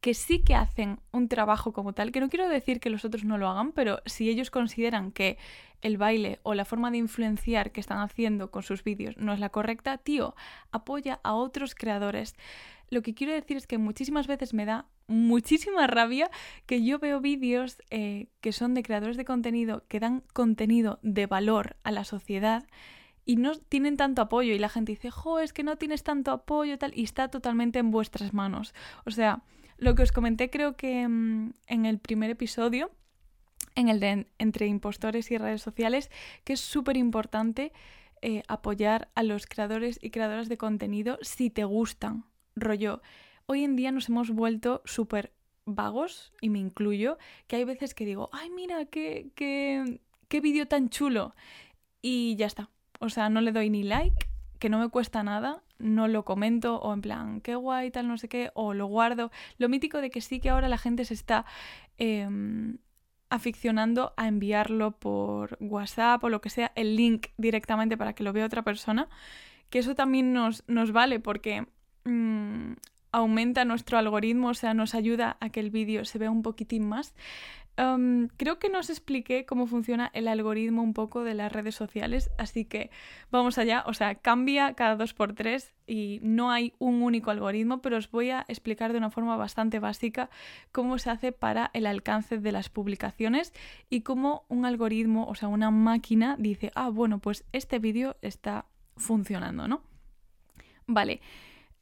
que 0.00 0.14
sí 0.14 0.42
que 0.42 0.54
hacen 0.54 1.00
un 1.12 1.28
trabajo 1.28 1.72
como 1.72 1.92
tal, 1.92 2.12
que 2.12 2.20
no 2.20 2.28
quiero 2.28 2.48
decir 2.48 2.80
que 2.80 2.90
los 2.90 3.04
otros 3.04 3.24
no 3.24 3.38
lo 3.38 3.48
hagan, 3.48 3.72
pero 3.72 4.00
si 4.06 4.28
ellos 4.28 4.50
consideran 4.50 5.10
que 5.10 5.38
el 5.82 5.98
baile 5.98 6.38
o 6.42 6.54
la 6.54 6.64
forma 6.64 6.90
de 6.90 6.98
influenciar 6.98 7.72
que 7.72 7.80
están 7.80 7.98
haciendo 7.98 8.50
con 8.50 8.62
sus 8.62 8.82
vídeos 8.84 9.16
no 9.16 9.32
es 9.32 9.40
la 9.40 9.50
correcta, 9.50 9.98
tío, 9.98 10.34
apoya 10.70 11.20
a 11.22 11.34
otros 11.34 11.74
creadores. 11.74 12.36
Lo 12.88 13.02
que 13.02 13.14
quiero 13.14 13.32
decir 13.32 13.56
es 13.56 13.66
que 13.66 13.78
muchísimas 13.78 14.26
veces 14.26 14.54
me 14.54 14.64
da 14.64 14.86
muchísima 15.08 15.86
rabia 15.86 16.30
que 16.66 16.84
yo 16.84 16.98
veo 16.98 17.20
vídeos 17.20 17.78
eh, 17.90 18.28
que 18.40 18.52
son 18.52 18.74
de 18.74 18.82
creadores 18.82 19.16
de 19.16 19.24
contenido, 19.24 19.84
que 19.88 20.00
dan 20.00 20.22
contenido 20.32 20.98
de 21.02 21.26
valor 21.26 21.76
a 21.82 21.90
la 21.90 22.04
sociedad 22.04 22.64
y 23.24 23.36
no 23.36 23.56
tienen 23.56 23.96
tanto 23.96 24.22
apoyo 24.22 24.54
y 24.54 24.58
la 24.58 24.68
gente 24.68 24.92
dice, 24.92 25.10
jo, 25.10 25.40
es 25.40 25.52
que 25.52 25.64
no 25.64 25.76
tienes 25.76 26.04
tanto 26.04 26.30
apoyo 26.30 26.78
tal, 26.78 26.92
y 26.96 27.02
está 27.02 27.28
totalmente 27.28 27.80
en 27.80 27.90
vuestras 27.90 28.32
manos. 28.32 28.72
O 29.04 29.10
sea, 29.10 29.42
lo 29.78 29.94
que 29.94 30.02
os 30.02 30.12
comenté 30.12 30.50
creo 30.50 30.76
que 30.76 31.06
mm, 31.06 31.52
en 31.66 31.86
el 31.86 31.98
primer 31.98 32.30
episodio, 32.30 32.90
en 33.74 33.88
el 33.88 34.00
de 34.00 34.26
entre 34.38 34.66
impostores 34.66 35.30
y 35.30 35.38
redes 35.38 35.62
sociales, 35.62 36.10
que 36.44 36.54
es 36.54 36.60
súper 36.60 36.96
importante 36.96 37.72
eh, 38.22 38.42
apoyar 38.48 39.08
a 39.14 39.22
los 39.22 39.46
creadores 39.46 39.98
y 40.00 40.10
creadoras 40.10 40.48
de 40.48 40.56
contenido 40.56 41.18
si 41.20 41.50
te 41.50 41.64
gustan. 41.64 42.24
Rollo, 42.54 43.02
hoy 43.44 43.64
en 43.64 43.76
día 43.76 43.92
nos 43.92 44.08
hemos 44.08 44.30
vuelto 44.30 44.82
súper 44.86 45.32
vagos, 45.66 46.32
y 46.40 46.48
me 46.48 46.58
incluyo, 46.58 47.18
que 47.48 47.56
hay 47.56 47.64
veces 47.64 47.92
que 47.92 48.06
digo, 48.06 48.30
ay, 48.32 48.50
mira, 48.50 48.86
qué, 48.86 49.30
qué, 49.34 50.00
qué 50.28 50.40
vídeo 50.40 50.66
tan 50.66 50.88
chulo. 50.88 51.34
Y 52.00 52.36
ya 52.36 52.46
está. 52.46 52.70
O 53.00 53.10
sea, 53.10 53.28
no 53.28 53.40
le 53.40 53.52
doy 53.52 53.68
ni 53.68 53.82
like, 53.82 54.26
que 54.58 54.70
no 54.70 54.78
me 54.78 54.88
cuesta 54.88 55.22
nada, 55.22 55.62
no 55.78 56.08
lo 56.08 56.24
comento 56.24 56.80
o 56.80 56.92
en 56.92 57.02
plan, 57.02 57.40
qué 57.40 57.54
guay, 57.54 57.90
tal, 57.90 58.08
no 58.08 58.18
sé 58.18 58.28
qué, 58.28 58.50
o 58.54 58.74
lo 58.74 58.86
guardo. 58.86 59.30
Lo 59.58 59.68
mítico 59.68 60.00
de 60.00 60.10
que 60.10 60.20
sí 60.20 60.40
que 60.40 60.50
ahora 60.50 60.68
la 60.68 60.78
gente 60.78 61.04
se 61.04 61.14
está 61.14 61.44
em, 61.98 62.78
aficionando 63.30 64.14
a 64.16 64.28
enviarlo 64.28 64.92
por 64.92 65.56
WhatsApp 65.60 66.22
o 66.24 66.28
lo 66.28 66.40
que 66.40 66.50
sea, 66.50 66.72
el 66.74 66.96
link 66.96 67.28
directamente 67.36 67.96
para 67.96 68.14
que 68.14 68.24
lo 68.24 68.32
vea 68.32 68.46
otra 68.46 68.62
persona, 68.62 69.08
que 69.70 69.80
eso 69.80 69.94
también 69.94 70.32
nos, 70.32 70.64
nos 70.68 70.92
vale 70.92 71.20
porque 71.20 71.66
mm, 72.04 72.72
aumenta 73.16 73.64
nuestro 73.64 73.98
algoritmo, 73.98 74.48
o 74.48 74.54
sea, 74.54 74.74
nos 74.74 74.94
ayuda 74.94 75.36
a 75.40 75.50
que 75.50 75.60
el 75.60 75.70
vídeo 75.70 76.04
se 76.04 76.18
vea 76.18 76.30
un 76.30 76.42
poquitín 76.42 76.88
más 76.88 77.14
creo 78.36 78.58
que 78.58 78.70
nos 78.70 78.88
expliqué 78.88 79.44
cómo 79.44 79.66
funciona 79.66 80.10
el 80.14 80.28
algoritmo 80.28 80.82
un 80.82 80.94
poco 80.94 81.24
de 81.24 81.34
las 81.34 81.52
redes 81.52 81.74
sociales, 81.74 82.30
así 82.38 82.64
que 82.64 82.90
vamos 83.30 83.58
allá. 83.58 83.84
O 83.86 83.92
sea, 83.92 84.14
cambia 84.14 84.72
cada 84.72 84.96
dos 84.96 85.12
por 85.12 85.34
tres 85.34 85.74
y 85.86 86.18
no 86.22 86.50
hay 86.50 86.72
un 86.78 87.02
único 87.02 87.30
algoritmo, 87.30 87.82
pero 87.82 87.98
os 87.98 88.10
voy 88.10 88.30
a 88.30 88.46
explicar 88.48 88.92
de 88.92 88.98
una 88.98 89.10
forma 89.10 89.36
bastante 89.36 89.78
básica 89.78 90.30
cómo 90.72 90.98
se 90.98 91.10
hace 91.10 91.32
para 91.32 91.70
el 91.74 91.86
alcance 91.86 92.38
de 92.38 92.52
las 92.52 92.70
publicaciones 92.70 93.52
y 93.90 94.00
cómo 94.00 94.46
un 94.48 94.64
algoritmo, 94.64 95.26
o 95.26 95.34
sea, 95.34 95.48
una 95.48 95.70
máquina 95.70 96.36
dice, 96.38 96.72
ah, 96.74 96.88
bueno, 96.88 97.18
pues 97.18 97.44
este 97.52 97.78
vídeo 97.78 98.16
está 98.22 98.64
funcionando, 98.96 99.68
¿no? 99.68 99.82
Vale. 100.86 101.20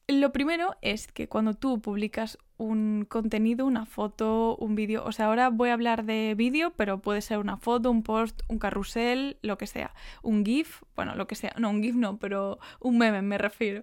Lo 0.07 0.33
primero 0.33 0.77
es 0.83 1.07
que 1.07 1.29
cuando 1.29 1.55
tú 1.55 1.81
publicas 1.81 2.37
un 2.59 3.07
contenido, 3.09 3.65
una 3.65 3.87
foto, 3.87 4.55
un 4.57 4.75
vídeo, 4.75 5.03
o 5.03 5.13
sea, 5.13 5.27
ahora 5.27 5.49
voy 5.49 5.71
a 5.71 5.73
hablar 5.73 6.05
de 6.05 6.35
vídeo, 6.37 6.75
pero 6.77 7.01
puede 7.01 7.23
ser 7.23 7.39
una 7.39 7.57
foto, 7.57 7.91
un 7.91 8.03
post, 8.03 8.43
un 8.49 8.59
carrusel, 8.59 9.39
lo 9.41 9.57
que 9.57 9.67
sea, 9.67 9.95
un 10.23 10.45
GIF, 10.45 10.83
bueno, 10.95 11.15
lo 11.15 11.27
que 11.27 11.37
sea, 11.37 11.55
no, 11.59 11.71
un 11.71 11.83
GIF 11.83 11.95
no, 11.95 12.19
pero 12.19 12.59
un 12.81 12.99
meme 12.99 13.23
me 13.23 13.39
refiero. 13.39 13.83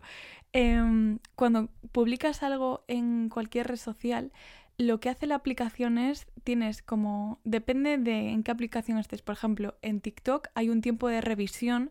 Em, 0.53 1.17
cuando 1.33 1.69
publicas 1.91 2.43
algo 2.43 2.83
en 2.87 3.29
cualquier 3.29 3.67
red 3.67 3.77
social, 3.77 4.31
lo 4.77 4.99
que 4.99 5.09
hace 5.09 5.25
la 5.25 5.35
aplicación 5.35 5.97
es, 5.97 6.27
tienes 6.43 6.83
como, 6.83 7.39
depende 7.45 7.97
de 7.97 8.29
en 8.29 8.43
qué 8.43 8.51
aplicación 8.51 8.99
estés, 8.99 9.23
por 9.23 9.33
ejemplo, 9.33 9.75
en 9.81 10.01
TikTok 10.01 10.49
hay 10.53 10.69
un 10.69 10.81
tiempo 10.81 11.07
de 11.07 11.21
revisión 11.21 11.89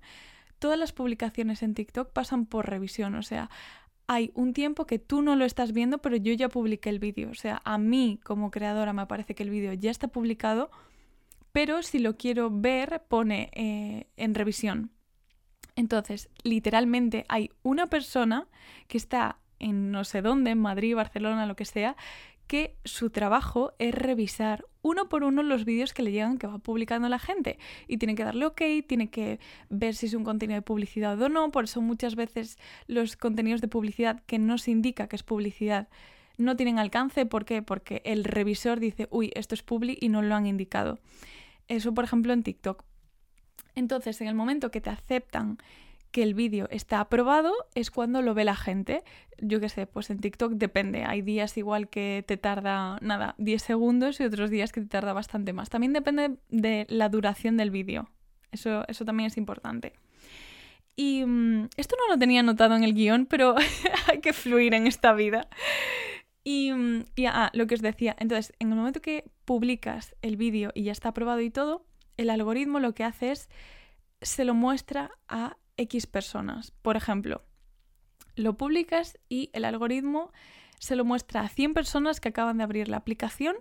todas 0.61 0.79
las 0.79 0.93
publicaciones 0.93 1.63
en 1.63 1.75
TikTok 1.75 2.13
pasan 2.13 2.45
por 2.45 2.69
revisión, 2.69 3.15
o 3.15 3.23
sea, 3.23 3.51
hay 4.13 4.33
un 4.35 4.55
tiempo 4.55 4.89
que 4.89 4.99
tú 4.99 5.23
no 5.23 5.37
lo 5.37 5.45
estás 5.45 5.73
viendo, 5.73 5.99
pero 5.99 6.17
yo 6.17 6.33
ya 6.33 6.49
publiqué 6.49 6.91
el 6.91 6.99
vídeo. 6.99 7.31
O 7.31 7.35
sea, 7.35 7.63
a 7.65 7.79
mí 7.79 8.19
como 8.25 8.51
creadora 8.51 8.93
me 8.93 9.07
parece 9.07 9.37
que 9.37 9.45
el 9.45 9.51
vídeo 9.51 9.73
ya 9.73 9.93
está 9.93 10.09
publicado, 10.09 10.73
pero 11.53 11.85
si 11.85 12.01
lo 12.01 12.17
quiero 12.17 12.51
ver 12.51 13.05
pone 13.07 13.51
eh, 13.53 14.09
en 14.17 14.35
revisión. 14.35 14.91
Entonces, 15.77 16.29
literalmente 16.43 17.25
hay 17.29 17.53
una 17.63 17.87
persona 17.87 18.49
que 18.89 18.99
está 18.99 19.39
en 19.61 19.93
no 19.93 20.03
sé 20.03 20.23
dónde, 20.23 20.51
en 20.51 20.59
Madrid, 20.59 20.97
Barcelona, 20.97 21.47
lo 21.47 21.55
que 21.55 21.65
sea, 21.65 21.97
que 22.51 22.75
su 22.85 23.11
trabajo 23.11 23.75
es 23.79 23.95
revisar 23.95 24.67
uno 24.83 25.09
por 25.09 25.23
uno 25.23 25.45
los 25.45 25.65
vídeos 25.65 25.95
que 25.95 26.03
le 26.03 26.11
llegan 26.11 26.37
que 26.37 26.49
va 26.49 26.59
publicando 26.59 27.09
la 27.09 27.21
gente 27.21 27.61
y 27.87 27.99
tiene 27.99 28.17
que 28.17 28.25
darle 28.25 28.45
ok, 28.45 28.61
tiene 28.89 29.09
que 29.09 29.39
ver 29.69 29.95
si 29.95 30.07
es 30.07 30.15
un 30.15 30.25
contenido 30.25 30.57
de 30.57 30.63
publicidad 30.63 31.23
o 31.23 31.29
no, 31.29 31.53
por 31.53 31.63
eso 31.63 31.81
muchas 31.81 32.17
veces 32.17 32.59
los 32.89 33.17
contenidos 33.17 33.61
de 33.61 33.69
publicidad 33.69 34.25
que 34.27 34.41
no 34.41 34.59
se 34.59 34.73
indica 34.73 35.07
que 35.07 35.15
es 35.15 35.23
publicidad 35.23 35.87
no 36.39 36.57
tienen 36.57 36.81
alcance, 36.81 37.25
¿por 37.25 37.45
qué? 37.45 37.63
Porque 37.63 38.03
el 38.05 38.25
revisor 38.25 38.81
dice, 38.81 39.07
uy, 39.13 39.31
esto 39.37 39.55
es 39.55 39.63
publi 39.63 39.97
y 40.01 40.09
no 40.09 40.21
lo 40.21 40.35
han 40.35 40.47
indicado. 40.47 40.99
Eso, 41.69 41.95
por 41.95 42.03
ejemplo, 42.03 42.33
en 42.33 42.43
TikTok. 42.43 42.83
Entonces, 43.77 44.21
en 44.23 44.27
el 44.27 44.35
momento 44.35 44.73
que 44.73 44.81
te 44.81 44.91
aceptan 44.91 45.59
que 46.11 46.23
el 46.23 46.35
vídeo 46.35 46.69
está 46.71 47.01
aprobado 47.01 47.53
es 47.75 47.91
cuando 47.91 48.23
lo 48.23 48.35
ve 48.35 48.45
la 48.45 48.57
gente. 48.57 49.03
Yo 49.39 49.61
qué 49.61 49.69
sé, 49.69 49.87
pues 49.87 50.11
en 50.11 50.19
TikTok 50.19 50.53
depende. 50.53 51.05
Hay 51.05 51.23
días 51.23 51.57
igual 51.57 51.89
que 51.89 52.25
te 52.27 52.37
tarda, 52.37 52.99
nada, 53.01 53.35
10 53.39 53.63
segundos 53.63 54.21
y 54.21 54.25
otros 54.25 54.51
días 54.51 54.73
que 54.73 54.81
te 54.81 54.89
tarda 54.89 55.13
bastante 55.13 55.53
más. 55.53 55.71
También 55.71 55.93
depende 55.93 56.37
de 56.49 56.87
la 56.89 57.09
duración 57.09 57.57
del 57.57 57.71
vídeo. 57.71 58.11
Eso, 58.53 58.85
eso 58.89 59.05
también 59.05 59.29
es 59.29 59.37
importante. 59.37 59.93
Y 60.97 61.25
mm, 61.25 61.69
esto 61.77 61.97
no 61.99 62.13
lo 62.13 62.19
tenía 62.19 62.41
anotado 62.41 62.75
en 62.75 62.85
el 62.85 62.95
guion, 62.95 63.27
pero 63.27 63.55
hay 64.09 64.21
que 64.21 64.33
fluir 64.33 64.75
en 64.75 64.87
esta 64.87 65.13
vida. 65.13 65.49
Y, 66.43 66.73
mm, 66.73 67.05
y 67.17 67.27
ah, 67.27 67.51
lo 67.55 67.67
que 67.67 67.75
os 67.75 67.83
decía, 67.83 68.17
entonces, 68.19 68.53
en 68.59 68.71
el 68.71 68.77
momento 68.77 69.01
que 69.01 69.25
publicas 69.45 70.15
el 70.23 70.37
vídeo 70.37 70.73
y 70.75 70.85
ya 70.85 70.93
está 70.93 71.11
aprobado 71.11 71.41
y 71.41 71.51
todo, 71.51 71.87
el 72.17 72.31
algoritmo 72.31 72.81
lo 72.81 72.93
que 72.95 73.05
hace 73.05 73.31
es 73.31 73.49
se 74.21 74.45
lo 74.45 74.55
muestra 74.55 75.11
a 75.29 75.57
X 75.81 76.07
personas. 76.07 76.73
Por 76.83 76.97
ejemplo, 76.97 77.43
lo 78.37 78.57
publicas 78.57 79.19
y 79.29 79.51
el 79.53 79.65
algoritmo 79.65 80.31
se 80.79 80.97
lo 80.97 81.05
muestra 81.05 81.43
a 81.43 81.49
100 81.49 81.75
personas 81.75 82.21
que 82.21 82.29
acaban 82.29 82.59
de 82.59 82.65
abrir 82.65 82.89
la 82.89 82.99
aplicación 82.99 83.57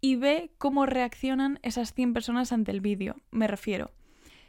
y 0.00 0.16
ve 0.16 0.52
cómo 0.58 0.86
reaccionan 0.86 1.58
esas 1.62 1.92
100 1.94 2.12
personas 2.12 2.52
ante 2.52 2.70
el 2.70 2.80
vídeo. 2.80 3.16
Me 3.30 3.46
refiero, 3.46 3.92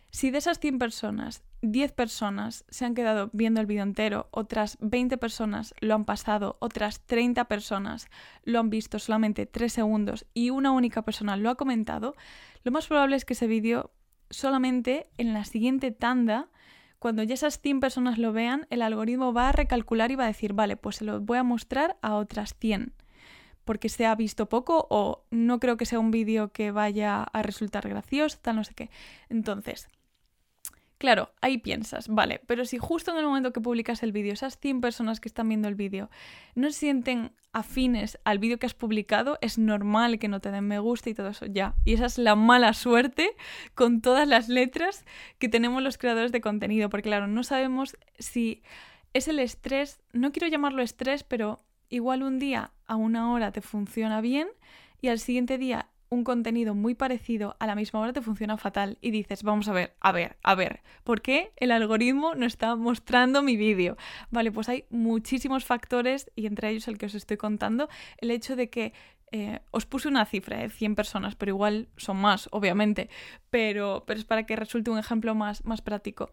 Si 0.10 0.32
de 0.32 0.38
esas 0.38 0.60
100 0.60 0.80
personas, 0.80 1.44
10 1.62 1.92
personas 1.92 2.66
se 2.70 2.86
han 2.86 2.96
quedado 2.96 3.30
viendo 3.34 3.60
el 3.60 3.68
vídeo 3.68 3.84
entero, 3.84 4.30
otras 4.32 4.78
20 4.80 5.18
personas 5.18 5.74
lo 5.82 5.96
han 5.96 6.06
pasado, 6.06 6.58
otras 6.62 7.06
30 7.06 7.46
personas 7.46 8.08
lo 8.44 8.60
han 8.60 8.70
visto 8.70 9.00
solamente 9.00 9.46
3 9.46 9.72
segundos 9.72 10.26
y 10.34 10.50
una 10.50 10.72
única 10.72 11.02
persona 11.02 11.36
lo 11.36 11.50
ha 11.50 11.56
comentado, 11.56 12.16
lo 12.64 12.72
más 12.72 12.88
probable 12.88 13.18
es 13.18 13.26
que 13.26 13.34
ese 13.34 13.48
vídeo 13.48 13.92
solamente 14.30 15.10
en 15.18 15.34
la 15.34 15.44
siguiente 15.44 15.92
tanda 15.92 16.48
cuando 17.00 17.24
ya 17.24 17.36
esas 17.36 17.60
100 17.60 17.80
personas 17.80 18.18
lo 18.18 18.34
vean, 18.34 18.68
el 18.70 18.82
algoritmo 18.82 19.34
va 19.34 19.50
a 19.50 19.52
recalcular 19.52 20.12
y 20.12 20.16
va 20.16 20.26
a 20.26 20.28
decir, 20.28 20.54
vale, 20.54 20.78
pues 20.78 20.98
se 20.98 21.06
lo 21.06 21.20
voy 21.22 21.38
a 21.38 21.44
mostrar 21.44 21.98
a 22.02 22.16
otras 22.16 22.56
100, 22.56 22.94
porque 23.66 23.90
se 23.90 24.06
ha 24.06 24.16
visto 24.16 24.50
poco 24.50 24.88
o 24.90 25.26
no 25.30 25.60
creo 25.60 25.78
que 25.78 25.86
sea 25.86 26.00
un 26.00 26.12
vídeo 26.12 26.52
que 26.52 26.72
vaya 26.72 27.24
a 27.24 27.42
resultar 27.44 27.88
gracioso, 27.88 28.40
tal, 28.42 28.56
no 28.56 28.64
sé 28.64 28.74
qué. 28.74 28.90
Entonces, 29.30 29.88
Claro, 30.98 31.32
ahí 31.42 31.60
piensas, 31.60 32.08
vale, 32.08 32.42
pero 32.48 32.66
si 32.66 32.80
justo 32.80 33.12
en 33.12 33.18
el 33.18 33.26
momento 33.26 33.54
que 33.54 33.62
publicas 33.62 34.02
el 34.02 34.12
vídeo, 34.12 34.34
esas 34.34 34.58
100 34.58 34.82
personas 34.82 35.20
que 35.20 35.30
están 35.30 35.48
viendo 35.48 35.68
el 35.68 35.76
vídeo 35.76 36.10
no 36.56 36.72
se 36.72 36.80
sienten 36.80 37.32
afines 37.54 38.20
al 38.24 38.40
vídeo 38.40 38.58
que 38.58 38.66
has 38.66 38.74
publicado, 38.74 39.38
es 39.42 39.60
normal 39.60 40.18
que 40.18 40.28
no 40.28 40.40
te 40.40 40.50
den 40.50 40.68
me 40.68 40.80
gusta 40.80 41.12
y 41.12 41.14
todo 41.14 41.30
eso 41.30 41.46
ya. 41.46 41.76
Y 41.86 41.94
esa 41.94 42.08
es 42.08 42.18
la 42.18 42.36
mala 42.36 42.74
suerte 42.74 43.30
con 43.76 44.02
todas 44.02 44.28
las 44.28 44.50
letras 44.50 45.06
que 45.38 45.50
tenemos 45.50 45.84
los 45.84 46.00
creadores 46.00 46.32
de 46.32 46.42
contenido, 46.42 46.90
porque 46.90 47.10
claro, 47.10 47.28
no 47.28 47.44
sabemos 47.44 47.96
si 48.18 48.64
es 49.14 49.28
el 49.28 49.40
estrés, 49.40 50.00
no 50.14 50.32
quiero 50.32 50.48
llamarlo 50.48 50.82
estrés, 50.82 51.24
pero 51.24 51.60
igual 51.90 52.24
un 52.24 52.40
día 52.40 52.72
a 52.88 52.96
una 52.96 53.32
hora 53.32 53.52
te 53.52 53.62
funciona 53.62 54.20
bien 54.20 54.48
y 55.00 55.10
al 55.10 55.20
siguiente 55.20 55.60
día 55.60 55.90
un 56.10 56.24
contenido 56.24 56.74
muy 56.74 56.96
parecido 56.96 57.56
a 57.60 57.68
la 57.68 57.76
misma 57.76 58.00
hora 58.00 58.14
te 58.14 58.22
funciona 58.22 58.58
fatal 58.58 58.98
y 59.02 59.12
dices, 59.12 59.44
vamos 59.44 59.68
a 59.68 59.74
ver, 59.74 59.96
a 60.00 60.12
ver, 60.12 60.38
a 60.44 60.56
ver, 60.56 60.82
¿por 61.04 61.22
qué 61.22 61.52
el 61.58 61.72
algoritmo 61.72 62.36
no 62.36 62.46
está 62.46 62.76
mostrando 62.76 63.42
mi 63.42 63.58
vídeo? 63.58 63.98
Vale, 64.32 64.52
pues 64.52 64.70
hay 64.70 64.86
muchísimos 64.90 65.66
factores 65.66 66.32
y 66.36 66.46
entre 66.46 66.70
ellos 66.70 66.88
el 66.88 66.98
que 66.98 67.08
os 67.08 67.16
estoy 67.16 67.38
contando, 67.38 67.90
el 68.18 68.32
hecho 68.32 68.56
de 68.56 68.70
que 68.70 68.94
eh, 69.32 69.60
os 69.72 69.86
puse 69.86 70.08
una 70.08 70.26
cifra 70.26 70.60
de 70.60 70.70
100 70.70 70.96
personas, 70.96 71.36
pero 71.36 71.50
igual 71.50 71.90
son 71.98 72.18
más, 72.18 72.48
obviamente, 72.52 73.10
pero, 73.50 74.04
pero 74.08 74.20
es 74.20 74.26
para 74.26 74.46
que 74.46 74.56
resulte 74.56 74.90
un 74.90 75.00
ejemplo 75.00 75.36
más, 75.36 75.66
más 75.66 75.82
práctico. 75.82 76.32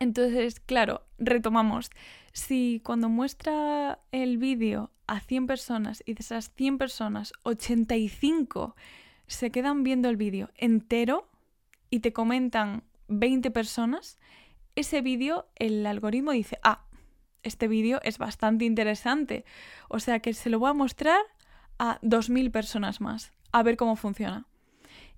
Entonces, 0.00 0.60
claro, 0.60 1.06
retomamos. 1.18 1.90
Si 2.34 2.82
cuando 2.84 3.08
muestra 3.08 4.00
el 4.10 4.38
vídeo 4.38 4.90
a 5.06 5.20
100 5.20 5.46
personas 5.46 6.02
y 6.04 6.14
de 6.14 6.20
esas 6.20 6.52
100 6.56 6.78
personas, 6.78 7.32
85 7.44 8.74
se 9.28 9.52
quedan 9.52 9.84
viendo 9.84 10.08
el 10.08 10.16
vídeo 10.16 10.50
entero 10.56 11.30
y 11.90 12.00
te 12.00 12.12
comentan 12.12 12.82
20 13.06 13.52
personas, 13.52 14.18
ese 14.74 15.00
vídeo 15.00 15.46
el 15.54 15.86
algoritmo 15.86 16.32
dice, 16.32 16.58
ah, 16.64 16.86
este 17.44 17.68
vídeo 17.68 18.00
es 18.02 18.18
bastante 18.18 18.64
interesante. 18.64 19.44
O 19.88 20.00
sea 20.00 20.18
que 20.18 20.34
se 20.34 20.50
lo 20.50 20.58
voy 20.58 20.70
a 20.70 20.74
mostrar 20.74 21.20
a 21.78 22.00
2.000 22.02 22.50
personas 22.50 23.00
más, 23.00 23.30
a 23.52 23.62
ver 23.62 23.76
cómo 23.76 23.94
funciona 23.94 24.48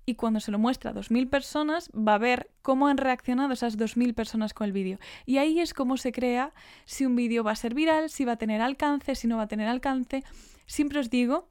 y 0.07 0.15
cuando 0.15 0.39
se 0.39 0.51
lo 0.51 0.57
muestra 0.57 0.91
a 0.91 0.93
2.000 0.93 1.29
personas 1.29 1.91
va 1.91 2.15
a 2.15 2.17
ver 2.17 2.49
cómo 2.61 2.87
han 2.87 2.97
reaccionado 2.97 3.51
esas 3.51 3.77
2.000 3.77 4.15
personas 4.15 4.53
con 4.53 4.65
el 4.65 4.71
vídeo. 4.71 4.99
Y 5.25 5.37
ahí 5.37 5.59
es 5.59 5.73
como 5.73 5.97
se 5.97 6.13
crea 6.13 6.53
si 6.85 7.05
un 7.05 7.17
vídeo 7.17 7.43
va 7.43 7.51
a 7.51 7.55
ser 7.57 7.73
viral, 7.73 8.09
si 8.09 8.23
va 8.23 8.31
a 8.31 8.37
tener 8.37 8.61
alcance, 8.61 9.15
si 9.15 9.27
no 9.27 9.35
va 9.35 9.43
a 9.43 9.47
tener 9.47 9.67
alcance. 9.67 10.23
Siempre 10.65 11.01
os 11.01 11.09
digo 11.09 11.49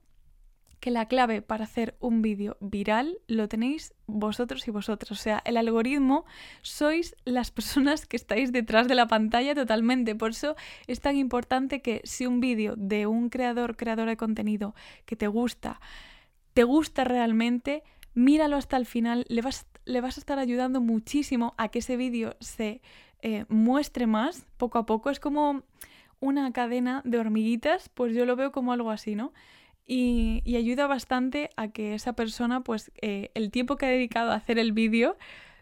que 0.80 0.90
la 0.90 1.06
clave 1.06 1.42
para 1.42 1.64
hacer 1.64 1.96
un 2.00 2.22
vídeo 2.22 2.56
viral 2.60 3.18
lo 3.26 3.46
tenéis 3.46 3.92
vosotros 4.06 4.66
y 4.66 4.70
vosotros. 4.70 5.10
O 5.10 5.22
sea, 5.22 5.42
el 5.44 5.58
algoritmo 5.58 6.24
sois 6.62 7.14
las 7.26 7.50
personas 7.50 8.06
que 8.06 8.16
estáis 8.16 8.52
detrás 8.52 8.88
de 8.88 8.94
la 8.94 9.06
pantalla 9.06 9.54
totalmente. 9.54 10.14
Por 10.14 10.30
eso 10.30 10.56
es 10.86 11.00
tan 11.00 11.16
importante 11.18 11.82
que 11.82 12.00
si 12.04 12.24
un 12.24 12.40
vídeo 12.40 12.72
de 12.74 13.06
un 13.06 13.28
creador, 13.28 13.76
creadora 13.76 14.12
de 14.12 14.16
contenido 14.16 14.74
que 15.04 15.14
te 15.14 15.26
gusta, 15.26 15.78
te 16.54 16.64
gusta 16.64 17.04
realmente, 17.04 17.82
míralo 18.16 18.56
hasta 18.56 18.76
el 18.78 18.86
final, 18.86 19.26
le 19.28 19.42
vas, 19.42 19.66
le 19.84 20.00
vas 20.00 20.16
a 20.16 20.20
estar 20.20 20.38
ayudando 20.40 20.80
muchísimo 20.80 21.54
a 21.58 21.68
que 21.68 21.78
ese 21.80 21.96
vídeo 21.96 22.34
se 22.40 22.80
eh, 23.20 23.44
muestre 23.48 24.06
más 24.06 24.46
poco 24.56 24.78
a 24.78 24.86
poco. 24.86 25.10
Es 25.10 25.20
como 25.20 25.62
una 26.18 26.50
cadena 26.52 27.02
de 27.04 27.18
hormiguitas, 27.18 27.90
pues 27.90 28.14
yo 28.14 28.24
lo 28.24 28.34
veo 28.34 28.50
como 28.52 28.72
algo 28.72 28.90
así, 28.90 29.14
¿no? 29.14 29.32
Y, 29.86 30.42
ayuda 30.56 30.86
bastante 30.86 31.50
a 31.56 31.68
que 31.68 31.94
esa 31.94 32.14
persona, 32.14 32.62
pues 32.62 32.90
eh, 33.02 33.30
el 33.34 33.50
tiempo 33.50 33.76
que 33.76 33.86
ha 33.86 33.90
dedicado 33.90 34.32
a 34.32 34.36
hacer 34.36 34.58
el 34.58 34.72
vídeo, 34.72 35.16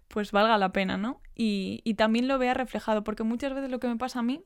pues 0.07 0.31
valga 0.31 0.57
la 0.57 0.73
pena, 0.73 0.97
¿no? 0.97 1.21
Y, 1.35 1.81
y 1.85 1.95
también 1.95 2.29
lo 2.29 2.39
vea 2.39 2.55
reflejado, 2.55 3.03
porque 3.03 3.25
muchas 3.25 3.53
veces 3.53 3.71
lo 3.71 3.81
que 3.81 3.89
me 3.89 3.97
pasa 3.97 4.21
a 4.21 4.23
mí 4.23 4.45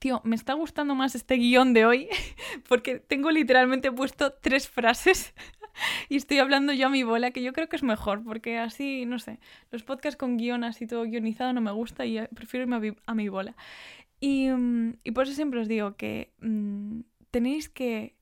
tío, 0.00 0.22
me 0.24 0.34
está 0.34 0.54
gustando 0.54 0.94
más 0.94 1.14
este 1.14 1.36
guion 1.36 1.74
de 1.74 1.84
hoy 1.84 2.08
porque 2.68 2.98
tengo 2.98 3.30
literalmente 3.30 3.92
puesto 3.92 4.32
tres 4.32 4.68
frases 4.68 5.34
y 6.08 6.16
estoy 6.16 6.38
hablando 6.38 6.72
yo 6.72 6.86
a 6.86 6.90
mi 6.90 7.02
bola, 7.02 7.30
que 7.30 7.42
yo 7.42 7.52
creo 7.52 7.68
que 7.68 7.76
es 7.76 7.82
mejor, 7.82 8.22
porque 8.24 8.58
así, 8.58 9.06
no 9.06 9.18
sé, 9.18 9.38
los 9.70 9.82
podcasts 9.82 10.18
con 10.18 10.36
guion 10.36 10.64
así 10.64 10.86
todo 10.86 11.04
guionizado 11.04 11.52
no 11.52 11.60
me 11.60 11.72
gusta 11.72 12.06
y 12.06 12.20
prefiero 12.34 12.64
irme 12.64 12.94
a 13.06 13.14
mi, 13.14 13.28
bola. 13.28 13.56
Y, 14.20 14.48
mm, 14.48 14.98
y, 15.04 15.10
por 15.12 15.24
eso 15.24 15.34
siempre 15.34 15.60
os 15.60 15.68
digo 15.68 15.96
que 15.96 16.32
mm, 16.40 17.00
tenéis 17.30 17.68
que 17.68 18.19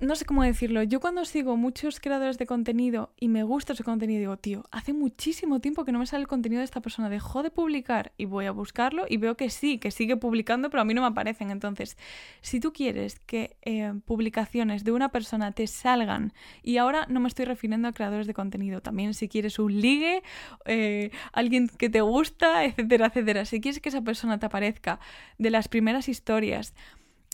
no 0.00 0.14
sé 0.14 0.24
cómo 0.24 0.42
decirlo. 0.42 0.82
Yo 0.82 1.00
cuando 1.00 1.24
sigo 1.24 1.56
muchos 1.56 2.00
creadores 2.00 2.36
de 2.36 2.46
contenido 2.46 3.14
y 3.18 3.28
me 3.28 3.42
gusta 3.42 3.72
ese 3.72 3.82
contenido, 3.82 4.20
digo, 4.20 4.36
tío, 4.36 4.64
hace 4.70 4.92
muchísimo 4.92 5.60
tiempo 5.60 5.84
que 5.84 5.92
no 5.92 5.98
me 5.98 6.06
sale 6.06 6.22
el 6.22 6.28
contenido 6.28 6.60
de 6.60 6.64
esta 6.64 6.80
persona. 6.80 7.08
Dejó 7.08 7.42
de 7.42 7.50
publicar 7.50 8.12
y 8.18 8.26
voy 8.26 8.46
a 8.46 8.50
buscarlo 8.50 9.06
y 9.08 9.16
veo 9.16 9.36
que 9.36 9.48
sí, 9.48 9.78
que 9.78 9.90
sigue 9.90 10.16
publicando, 10.16 10.68
pero 10.68 10.82
a 10.82 10.84
mí 10.84 10.92
no 10.92 11.00
me 11.00 11.06
aparecen. 11.06 11.50
Entonces, 11.50 11.96
si 12.42 12.60
tú 12.60 12.72
quieres 12.72 13.18
que 13.20 13.56
eh, 13.62 13.94
publicaciones 14.04 14.84
de 14.84 14.92
una 14.92 15.10
persona 15.10 15.52
te 15.52 15.66
salgan, 15.66 16.32
y 16.62 16.76
ahora 16.76 17.06
no 17.08 17.20
me 17.20 17.28
estoy 17.28 17.46
refiriendo 17.46 17.88
a 17.88 17.92
creadores 17.92 18.26
de 18.26 18.34
contenido, 18.34 18.82
también 18.82 19.14
si 19.14 19.28
quieres 19.28 19.58
un 19.58 19.80
ligue, 19.80 20.22
eh, 20.66 21.10
alguien 21.32 21.68
que 21.68 21.88
te 21.88 22.00
gusta, 22.00 22.64
etcétera, 22.66 23.06
etcétera. 23.06 23.44
Si 23.44 23.60
quieres 23.60 23.80
que 23.80 23.88
esa 23.88 24.02
persona 24.02 24.38
te 24.38 24.46
aparezca 24.46 25.00
de 25.38 25.50
las 25.50 25.68
primeras 25.68 26.08
historias, 26.08 26.74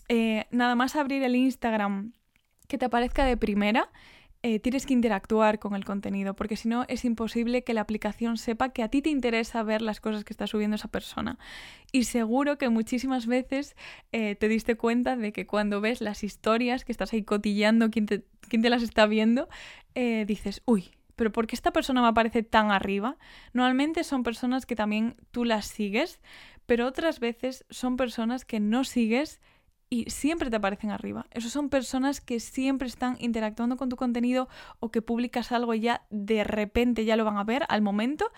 eh, 0.09 0.47
nada 0.51 0.75
más 0.75 0.97
abrir 0.97 1.23
el 1.23 1.37
Instagram 1.37 2.13
que 2.73 2.79
te 2.79 2.87
aparezca 2.87 3.27
de 3.27 3.37
primera, 3.37 3.91
eh, 4.43 4.59
tienes 4.59 4.87
que 4.87 4.95
interactuar 4.95 5.59
con 5.59 5.75
el 5.75 5.85
contenido, 5.85 6.35
porque 6.35 6.57
si 6.57 6.69
no 6.69 6.87
es 6.89 7.05
imposible 7.05 7.65
que 7.65 7.75
la 7.75 7.83
aplicación 7.83 8.39
sepa 8.39 8.71
que 8.71 8.83
a 8.83 8.89
ti 8.89 9.03
te 9.03 9.11
interesa 9.11 9.63
ver 9.63 9.83
las 9.83 10.01
cosas 10.01 10.25
que 10.25 10.33
está 10.33 10.47
subiendo 10.47 10.77
esa 10.77 10.89
persona. 10.89 11.39
Y 11.93 12.05
seguro 12.05 12.57
que 12.57 12.71
muchísimas 12.71 13.27
veces 13.27 13.77
eh, 14.11 14.37
te 14.37 14.49
diste 14.49 14.75
cuenta 14.75 15.17
de 15.17 15.35
que 15.35 15.47
cuando 15.47 15.83
ves 15.83 16.01
las 16.01 16.25
historias, 16.25 16.87
que 16.87 16.93
estás 16.93 17.13
ahí 17.13 17.25
cotillando 17.25 17.91
quién 17.91 18.07
te, 18.07 18.25
te 18.49 18.71
las 18.71 18.83
está 18.83 19.05
viendo, 19.05 19.51
eh, 19.95 20.25
dices, 20.27 20.63
uy, 20.65 20.93
pero 21.15 21.31
¿por 21.31 21.47
qué 21.47 21.55
esta 21.55 21.73
persona 21.73 22.01
me 22.01 22.09
aparece 22.09 22.43
tan 22.43 22.71
arriba? 22.71 23.19
Normalmente 23.53 24.03
son 24.03 24.23
personas 24.23 24.65
que 24.65 24.77
también 24.77 25.17
tú 25.31 25.45
las 25.45 25.67
sigues, 25.67 26.21
pero 26.65 26.87
otras 26.87 27.21
veces 27.21 27.67
son 27.69 27.99
personas 27.99 28.47
que 28.47 28.61
no 28.61 28.85
sigues 28.85 29.43
y 29.93 30.09
siempre 30.09 30.49
te 30.49 30.57
aparecen 30.57 30.91
arriba. 30.91 31.27
Esos 31.33 31.53
son 31.53 31.69
personas 31.69 32.23
que 32.23 32.41
siempre 32.41 32.89
están 32.89 33.19
interactuando 33.21 33.77
con 33.77 33.91
tu 33.91 33.97
contenido 33.97 34.49
o 34.81 34.91
que 34.91 35.03
publicas 35.03 35.53
algo 35.53 35.75
y 35.75 35.81
ya 35.81 36.07
de 36.09 36.45
repente 36.45 37.05
ya 37.05 37.15
lo 37.15 37.27
van 37.27 37.37
a 37.37 37.45
ver 37.45 37.67
al 37.69 37.83
momento. 37.83 38.33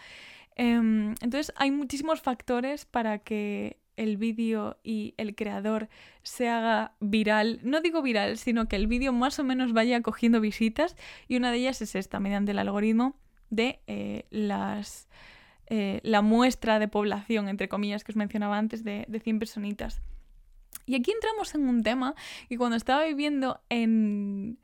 Em, 0.56 1.14
entonces 1.20 1.52
hay 1.54 1.70
muchísimos 1.70 2.20
factores 2.22 2.86
para 2.86 3.20
que 3.20 3.78
el 3.96 4.16
vídeo 4.16 4.78
y 4.82 5.14
el 5.16 5.36
creador 5.36 5.88
se 6.24 6.48
haga 6.48 6.96
viral. 6.98 7.60
No 7.62 7.80
digo 7.80 8.02
viral, 8.02 8.36
sino 8.36 8.66
que 8.66 8.74
el 8.74 8.88
vídeo 8.88 9.12
más 9.12 9.38
o 9.38 9.44
menos 9.44 9.72
vaya 9.72 10.02
cogiendo 10.02 10.40
visitas 10.40 10.96
y 11.28 11.36
una 11.36 11.52
de 11.52 11.58
ellas 11.58 11.80
es 11.82 11.94
esta, 11.94 12.18
mediante 12.18 12.50
el 12.50 12.58
algoritmo 12.58 13.14
de 13.50 13.78
eh, 13.86 14.26
las... 14.30 15.08
Eh, 15.68 16.00
la 16.02 16.20
muestra 16.20 16.78
de 16.78 16.88
población, 16.88 17.48
entre 17.48 17.68
comillas, 17.68 18.02
que 18.04 18.12
os 18.12 18.16
mencionaba 18.16 18.58
antes, 18.58 18.82
de, 18.84 19.06
de 19.08 19.20
100 19.20 19.38
personitas. 19.38 20.02
Y 20.86 20.94
aquí 20.96 21.12
entramos 21.12 21.54
en 21.54 21.68
un 21.68 21.82
tema 21.82 22.14
y 22.48 22.56
cuando 22.56 22.76
estaba 22.76 23.04
viviendo 23.04 23.60
en, 23.70 24.58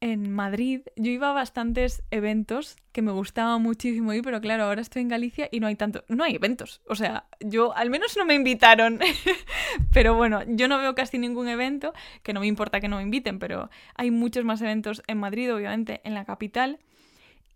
en 0.00 0.30
Madrid, 0.30 0.82
yo 0.96 1.10
iba 1.10 1.30
a 1.30 1.32
bastantes 1.32 2.02
eventos 2.10 2.76
que 2.92 3.02
me 3.02 3.12
gustaba 3.12 3.58
muchísimo 3.58 4.12
ir, 4.12 4.22
pero 4.22 4.40
claro, 4.40 4.64
ahora 4.64 4.80
estoy 4.80 5.02
en 5.02 5.08
Galicia 5.08 5.48
y 5.50 5.60
no 5.60 5.66
hay 5.66 5.74
tanto, 5.74 6.04
no 6.08 6.22
hay 6.22 6.36
eventos. 6.36 6.80
O 6.86 6.94
sea, 6.94 7.26
yo 7.40 7.74
al 7.76 7.90
menos 7.90 8.16
no 8.16 8.24
me 8.24 8.34
invitaron. 8.34 9.00
pero 9.92 10.14
bueno, 10.14 10.42
yo 10.46 10.68
no 10.68 10.78
veo 10.78 10.94
casi 10.94 11.18
ningún 11.18 11.48
evento, 11.48 11.92
que 12.22 12.32
no 12.32 12.40
me 12.40 12.46
importa 12.46 12.80
que 12.80 12.88
no 12.88 12.96
me 12.96 13.02
inviten, 13.02 13.38
pero 13.38 13.70
hay 13.94 14.10
muchos 14.10 14.44
más 14.44 14.60
eventos 14.60 15.02
en 15.06 15.18
Madrid, 15.18 15.52
obviamente, 15.52 16.00
en 16.04 16.14
la 16.14 16.24
capital. 16.24 16.78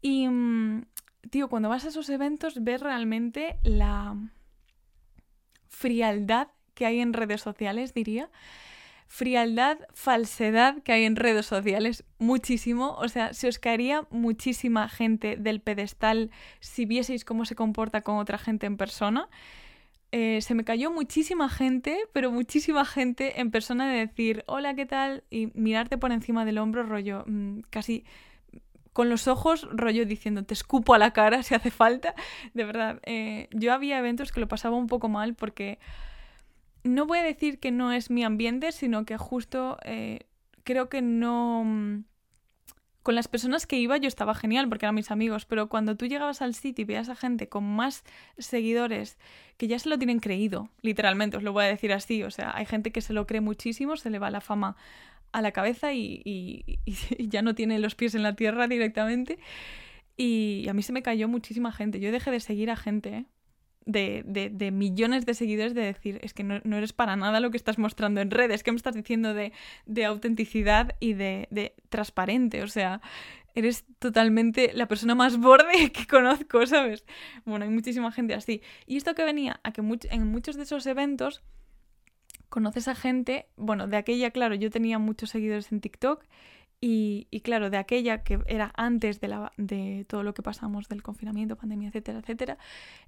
Y, 0.01 0.27
mm, 0.27 0.87
tío, 1.31 1.49
cuando 1.49 1.69
vas 1.69 1.85
a 1.85 1.89
esos 1.89 2.09
eventos 2.09 2.63
ves 2.65 2.81
realmente 2.81 3.59
la 3.63 4.17
frialdad 5.69 6.49
que 6.75 6.87
hay 6.87 7.01
en 7.01 7.13
redes 7.13 7.41
sociales, 7.41 7.95
diría. 7.95 8.31
frialdad, 9.09 9.79
falsedad 9.93 10.83
que 10.83 10.93
hay 10.93 11.05
en 11.05 11.17
redes 11.17 11.45
sociales, 11.45 12.05
muchísimo. 12.19 12.95
O 12.97 13.09
sea, 13.09 13.35
se 13.35 13.47
os 13.47 13.59
caería 13.59 14.07
muchísima 14.11 14.89
gente 14.89 15.37
del 15.37 15.61
pedestal 15.61 16.31
si 16.61 16.87
vieseis 16.87 17.25
cómo 17.25 17.45
se 17.45 17.55
comporta 17.55 18.01
con 18.01 18.17
otra 18.17 18.39
gente 18.39 18.67
en 18.67 18.79
persona. 18.79 19.29
Eh, 20.13 20.41
se 20.43 20.55
me 20.55 20.65
cayó 20.65 20.91
muchísima 20.93 21.49
gente, 21.49 21.99
pero 22.13 22.31
muchísima 22.31 22.85
gente 22.85 23.41
en 23.41 23.51
persona 23.51 23.91
de 23.91 24.07
decir, 24.07 24.45
hola, 24.47 24.75
¿qué 24.75 24.85
tal? 24.85 25.25
Y 25.31 25.49
mirarte 25.55 25.97
por 25.97 26.13
encima 26.13 26.45
del 26.45 26.59
hombro, 26.59 26.83
rollo, 26.83 27.25
mm, 27.27 27.61
casi 27.71 28.05
con 28.93 29.09
los 29.09 29.27
ojos, 29.27 29.67
rollo 29.73 30.05
diciendo, 30.05 30.45
te 30.45 30.55
escupo 30.55 30.95
a 30.95 30.99
la 30.99 31.13
cara 31.13 31.43
si 31.43 31.55
hace 31.55 31.71
falta. 31.71 32.15
De 32.53 32.65
verdad, 32.65 33.01
eh, 33.05 33.49
yo 33.53 33.73
había 33.73 33.99
eventos 33.99 34.33
que 34.33 34.41
lo 34.41 34.49
pasaba 34.49 34.77
un 34.77 34.87
poco 34.87 35.09
mal 35.09 35.35
porque 35.35 35.79
no 36.85 37.07
voy 37.07 37.19
a 37.19 37.23
decir 37.23 37.59
que 37.59 37.71
no 37.71 37.93
es 37.93 38.11
mi 38.11 38.25
ambiente, 38.25 38.73
sino 38.73 39.05
que 39.05 39.17
justo 39.17 39.79
eh, 39.85 40.21
creo 40.65 40.89
que 40.89 41.03
no... 41.03 41.63
Mm, 41.65 42.05
con 43.03 43.17
las 43.17 43.27
personas 43.27 43.67
que 43.67 43.79
iba 43.79 43.97
yo 43.97 44.07
estaba 44.07 44.33
genial 44.33 44.69
porque 44.69 44.87
eran 44.87 44.95
mis 44.95 45.11
amigos, 45.11 45.45
pero 45.45 45.69
cuando 45.69 45.97
tú 45.97 46.07
llegabas 46.07 46.41
al 46.41 46.55
sitio 46.55 46.83
y 46.83 46.87
veías 46.87 47.09
a 47.09 47.17
gente 47.17 47.49
con 47.49 47.65
más 47.65 48.05
seguidores 48.39 49.19
que 49.57 49.67
ya 49.67 49.79
se 49.81 49.89
lo 49.89 49.99
tienen 49.99 50.21
creído, 50.21 50.69
literalmente, 50.83 51.37
os 51.37 51.43
lo 51.43 51.53
voy 51.53 51.65
a 51.65 51.69
decir 51.69 51.93
así, 51.93 52.23
o 52.23 52.31
sea, 52.31 52.53
hay 52.55 52.65
gente 52.65 52.93
que 52.93 53.01
se 53.01 53.13
lo 53.13 53.27
cree 53.27 53.41
muchísimo, 53.41 53.97
se 53.97 54.09
le 54.09 54.21
va 54.21 54.31
la 54.31 54.41
fama 54.41 54.77
a 55.33 55.43
la 55.43 55.51
cabeza 55.51 55.93
y, 55.93 56.23
y 56.25 56.79
ya 57.29 57.43
no 57.43 57.57
tiene 57.57 57.81
los 57.81 57.97
pies 57.97 58.15
en 58.15 58.23
la 58.23 58.37
tierra 58.37 58.69
directamente. 58.69 59.41
Y 60.17 60.67
a 60.69 60.75
mí 60.75 60.83
se 60.83 60.93
me 60.93 61.03
cayó 61.03 61.27
muchísima 61.29 61.73
gente. 61.73 61.99
Yo 61.99 62.13
dejé 62.13 62.31
de 62.31 62.41
seguir 62.41 62.71
a 62.71 62.77
gente, 62.77 63.09
¿eh? 63.11 63.25
De, 63.87 64.23
de, 64.25 64.71
millones 64.71 65.27
de 65.27 65.35
seguidores 65.35 65.75
de 65.75 65.83
decir, 65.83 66.19
es 66.23 66.35
que 66.35 66.45
no, 66.45 66.77
eres 66.77 66.93
para 66.93 67.17
nada 67.17 67.41
lo 67.41 67.51
que 67.51 67.57
estás 67.57 67.79
mostrando 67.79 68.21
en 68.21 68.31
redes, 68.31 68.63
¿qué 68.63 68.73
me 68.73 68.77
estás 68.77 68.95
diciendo 68.95 69.35
de, 69.35 69.53
de 69.87 70.05
autenticidad 70.05 70.95
y 71.01 71.15
de, 71.15 71.49
de, 71.51 71.75
transparente? 71.89 72.63
O 72.63 72.69
sea, 72.69 73.01
eres 73.55 73.85
totalmente 73.99 74.73
la 74.75 74.87
persona 74.89 75.15
más 75.15 75.39
borde 75.39 75.91
que 75.93 76.07
conozco, 76.07 76.67
¿sabes? 76.67 77.05
Bueno, 77.45 77.65
hay 77.65 77.71
muchísima 77.71 78.13
gente 78.13 78.35
así. 78.35 78.63
Y 78.87 78.97
esto 78.97 79.15
que 79.15 79.25
venía 79.25 79.61
a 79.63 79.73
que 79.73 79.83
en 80.11 80.27
muchos 80.27 80.57
de 80.57 80.63
esos 80.63 80.87
eventos 80.87 81.43
conoces 82.49 82.89
a 82.89 82.95
gente, 82.95 83.47
bueno, 83.57 83.89
de 83.89 83.97
aquella, 83.97 84.31
claro, 84.31 84.55
yo 84.55 84.71
tenía 84.71 84.99
muchos 84.99 85.31
seguidores 85.31 85.73
en 85.73 85.81
TikTok 85.81 86.25
y, 86.85 87.41
claro, 87.43 87.71
de 87.71 87.77
aquella 87.77 88.25
que 88.25 88.41
era 88.47 88.73
antes 88.77 89.21
de, 89.21 89.29
la, 89.29 89.53
de 89.57 90.05
todo 90.09 90.25
lo 90.25 90.35
que 90.35 90.43
pasamos 90.43 90.89
del 90.89 91.01
confinamiento, 91.01 91.57
pandemia, 91.57 91.89
etcétera, 91.89 92.19
etcétera, 92.19 92.59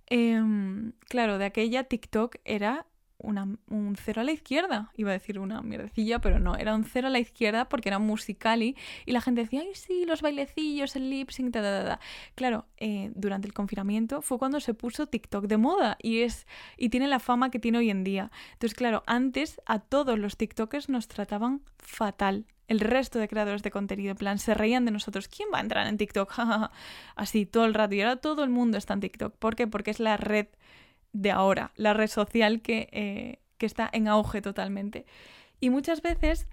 em, 0.06 0.92
claro, 1.08 1.38
de 1.38 1.46
aquella 1.46 1.82
TikTok 1.82 2.36
era 2.44 2.86
un 3.18 3.96
cero 3.96 4.20
a 4.20 4.24
la 4.24 4.30
izquierda. 4.30 4.92
Iba 4.96 5.10
a 5.10 5.14
decir 5.14 5.40
una 5.40 5.60
mierdecilla, 5.62 6.20
pero 6.20 6.38
no, 6.38 6.56
era 6.56 6.74
un 6.74 6.84
cero 6.84 7.08
a 7.08 7.10
la 7.10 7.18
izquierda 7.18 7.68
porque 7.68 7.88
era 7.88 7.98
musicali 7.98 8.76
y 9.06 9.12
la 9.12 9.20
gente 9.20 9.40
decía, 9.40 9.62
ay, 9.62 9.74
sí, 9.74 10.04
los 10.04 10.22
bailecillos, 10.22 10.94
el 10.94 11.10
lip 11.10 11.30
sync, 11.30 11.52
ta, 11.52 11.98
Claro, 12.36 12.66
eh, 12.76 13.10
durante 13.16 13.48
el 13.48 13.54
confinamiento 13.54 14.22
fue 14.22 14.38
cuando 14.38 14.60
se 14.60 14.74
puso 14.74 15.06
TikTok 15.08 15.46
de 15.46 15.56
moda 15.56 15.96
y, 16.00 16.20
es, 16.20 16.46
y 16.76 16.90
tiene 16.90 17.08
la 17.08 17.18
fama 17.18 17.50
que 17.50 17.58
tiene 17.58 17.78
hoy 17.78 17.90
en 17.90 18.04
día. 18.04 18.30
Entonces, 18.52 18.74
claro, 18.76 19.02
antes 19.06 19.60
a 19.66 19.80
todos 19.80 20.18
los 20.18 20.36
TikTokers 20.36 20.88
nos 20.88 21.08
trataban 21.08 21.62
fatal. 21.78 22.46
El 22.66 22.80
resto 22.80 23.18
de 23.18 23.28
creadores 23.28 23.62
de 23.62 23.70
contenido, 23.70 24.12
en 24.12 24.16
plan, 24.16 24.38
se 24.38 24.54
reían 24.54 24.84
de 24.84 24.90
nosotros. 24.90 25.28
¿Quién 25.28 25.48
va 25.52 25.58
a 25.58 25.60
entrar 25.60 25.86
en 25.86 25.98
TikTok? 25.98 26.32
Así, 27.16 27.46
todo 27.46 27.64
el 27.66 27.74
rato. 27.74 27.94
Y 27.94 28.00
ahora 28.00 28.16
todo 28.16 28.44
el 28.44 28.50
mundo 28.50 28.78
está 28.78 28.94
en 28.94 29.00
TikTok. 29.00 29.34
¿Por 29.36 29.56
qué? 29.56 29.66
Porque 29.66 29.90
es 29.90 30.00
la 30.00 30.16
red 30.16 30.46
de 31.12 31.30
ahora, 31.30 31.72
la 31.76 31.94
red 31.94 32.08
social 32.08 32.60
que, 32.60 32.88
eh, 32.92 33.38
que 33.58 33.66
está 33.66 33.88
en 33.92 34.08
auge 34.08 34.42
totalmente. 34.42 35.06
Y 35.60 35.70
muchas 35.70 36.02
veces 36.02 36.48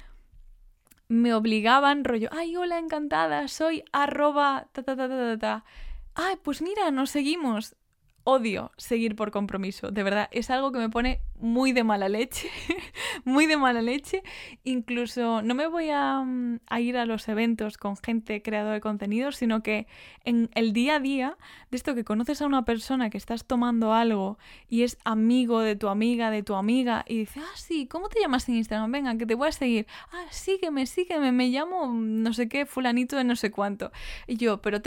me 1.08 1.34
obligaban, 1.34 2.06
rollo, 2.06 2.30
ay, 2.32 2.56
hola, 2.56 2.78
encantada, 2.78 3.48
soy 3.48 3.84
arroba 3.92 4.68
ta 4.72 4.84
ta 4.84 4.96
ta 4.96 5.10
ta 5.10 5.18
ta. 5.18 5.38
ta. 5.38 5.66
Ay, 6.14 6.36
pues 6.42 6.62
mira, 6.62 6.92
nos 6.92 7.10
seguimos 7.10 7.76
odio 8.24 8.72
seguir 8.78 9.16
por 9.16 9.32
compromiso, 9.32 9.92
de 9.92 10.04
verdad, 10.04 10.30
es 10.32 10.50
algo 10.50 10.72
que 10.72 10.80
me 10.80 10.90
pone 10.90 11.22
muy 11.42 11.72
de 11.72 11.84
mala 11.84 12.10
leche, 12.10 12.50
muy 13.26 13.48
de 13.48 13.58
mala 13.58 13.82
leche. 13.82 14.24
Incluso 14.64 15.42
no 15.42 15.56
me 15.56 15.68
voy 15.68 15.90
mm, 15.90 16.60
a, 16.68 16.80
ir 16.80 16.98
a 16.98 17.06
los 17.06 17.28
eventos 17.28 17.78
con 17.78 17.98
gente 17.98 18.42
creadora 18.42 18.76
de 18.76 18.82
contenido, 18.82 19.32
sino 19.32 19.64
que 19.64 19.88
en 20.24 20.50
el 20.56 20.74
día 20.74 20.96
a 20.96 21.00
día, 21.00 21.38
de 21.70 21.78
esto 21.78 21.96
que 21.96 22.04
conoces 22.04 22.42
a 22.42 22.46
una 22.46 22.66
persona 22.66 23.10
que 23.10 23.18
estás 23.18 23.46
tomando 23.46 23.94
algo 23.94 24.38
y 24.70 24.84
es 24.84 24.98
amigo 25.04 25.60
de 25.62 25.76
tu 25.76 25.88
amiga, 25.88 26.32
de 26.32 26.44
tu 26.44 26.56
amiga, 26.56 27.04
y 27.08 27.20
dice, 27.20 27.40
ah, 27.42 27.56
sí, 27.56 27.88
¿cómo 27.88 28.10
te 28.10 28.20
llamas 28.20 28.48
en 28.50 28.56
Instagram? 28.56 28.92
Venga, 28.92 29.18
que 29.18 29.26
te 29.26 29.36
voy 29.36 29.50
a 29.50 29.52
seguir. 29.52 29.88
Ah, 30.12 30.26
sígueme, 30.30 30.86
sígueme, 30.86 31.32
me 31.32 31.50
llamo 31.50 31.92
no 31.94 32.34
sé 32.34 32.48
qué, 32.48 32.66
fulanito 32.66 33.18
de 33.18 33.24
no 33.24 33.36
sé 33.36 33.52
cuánto. 33.52 33.92
Y 34.28 34.38
yo, 34.38 34.62
pero 34.62 34.80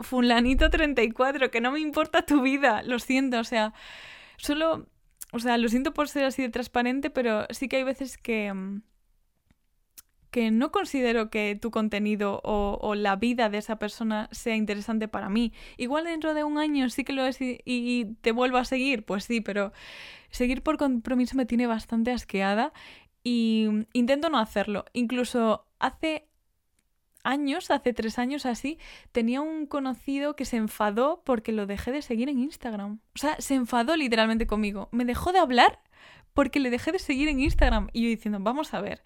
fulanito 0.00 0.70
34, 0.70 1.50
que 1.50 1.60
no 1.60 1.72
me 1.72 1.80
importa 1.80 2.22
tu 2.22 2.42
vida 2.42 2.82
lo 2.82 2.98
siento, 2.98 3.38
o 3.38 3.44
sea, 3.44 3.72
solo, 4.36 4.86
o 5.32 5.38
sea, 5.38 5.58
lo 5.58 5.68
siento 5.68 5.94
por 5.94 6.08
ser 6.08 6.24
así 6.24 6.42
de 6.42 6.48
transparente, 6.48 7.10
pero 7.10 7.46
sí 7.50 7.68
que 7.68 7.76
hay 7.76 7.84
veces 7.84 8.18
que 8.18 8.52
mm, 8.52 8.82
que 10.30 10.50
no 10.50 10.70
considero 10.70 11.30
que 11.30 11.56
tu 11.60 11.70
contenido 11.70 12.40
o, 12.44 12.94
la 12.94 13.16
vida 13.16 13.48
de 13.48 13.58
esa 13.58 13.78
persona 13.78 14.28
sea 14.32 14.56
interesante 14.56 15.08
para 15.08 15.28
mí. 15.28 15.52
Igual 15.76 16.04
dentro 16.04 16.34
de 16.34 16.44
un 16.44 16.58
año 16.58 16.88
sí 16.90 17.04
que 17.04 17.12
lo 17.12 17.24
es 17.26 17.40
y, 17.40 17.60
y, 17.64 18.16
te 18.20 18.32
vuelvo 18.32 18.58
a 18.58 18.64
seguir, 18.64 19.04
pues 19.04 19.24
sí, 19.24 19.40
pero 19.40 19.72
seguir 20.30 20.62
por 20.62 20.76
compromiso 20.76 21.36
me 21.36 21.46
tiene 21.46 21.66
bastante 21.66 22.12
asqueada 22.12 22.72
y 23.24 23.66
mm, 23.70 23.84
intento 23.94 24.28
no 24.30 24.38
hacerlo. 24.38 24.84
Incluso 24.92 25.66
hace 25.78 26.27
años, 27.24 27.70
hace 27.70 27.92
tres 27.92 28.18
años 28.18 28.46
así, 28.46 28.78
tenía 29.12 29.40
un 29.40 29.66
conocido 29.66 30.36
que 30.36 30.44
se 30.44 30.56
enfadó 30.56 31.22
porque 31.24 31.52
lo 31.52 31.66
dejé 31.66 31.92
de 31.92 32.02
seguir 32.02 32.28
en 32.28 32.38
Instagram. 32.38 33.00
O 33.14 33.18
sea, 33.18 33.40
se 33.40 33.54
enfadó 33.54 33.96
literalmente 33.96 34.46
conmigo. 34.46 34.88
Me 34.92 35.04
dejó 35.04 35.32
de 35.32 35.38
hablar 35.38 35.80
porque 36.34 36.60
le 36.60 36.70
dejé 36.70 36.92
de 36.92 36.98
seguir 36.98 37.28
en 37.28 37.40
Instagram. 37.40 37.88
Y 37.92 38.02
yo 38.02 38.08
diciendo, 38.08 38.38
vamos 38.40 38.74
a 38.74 38.80
ver, 38.80 39.02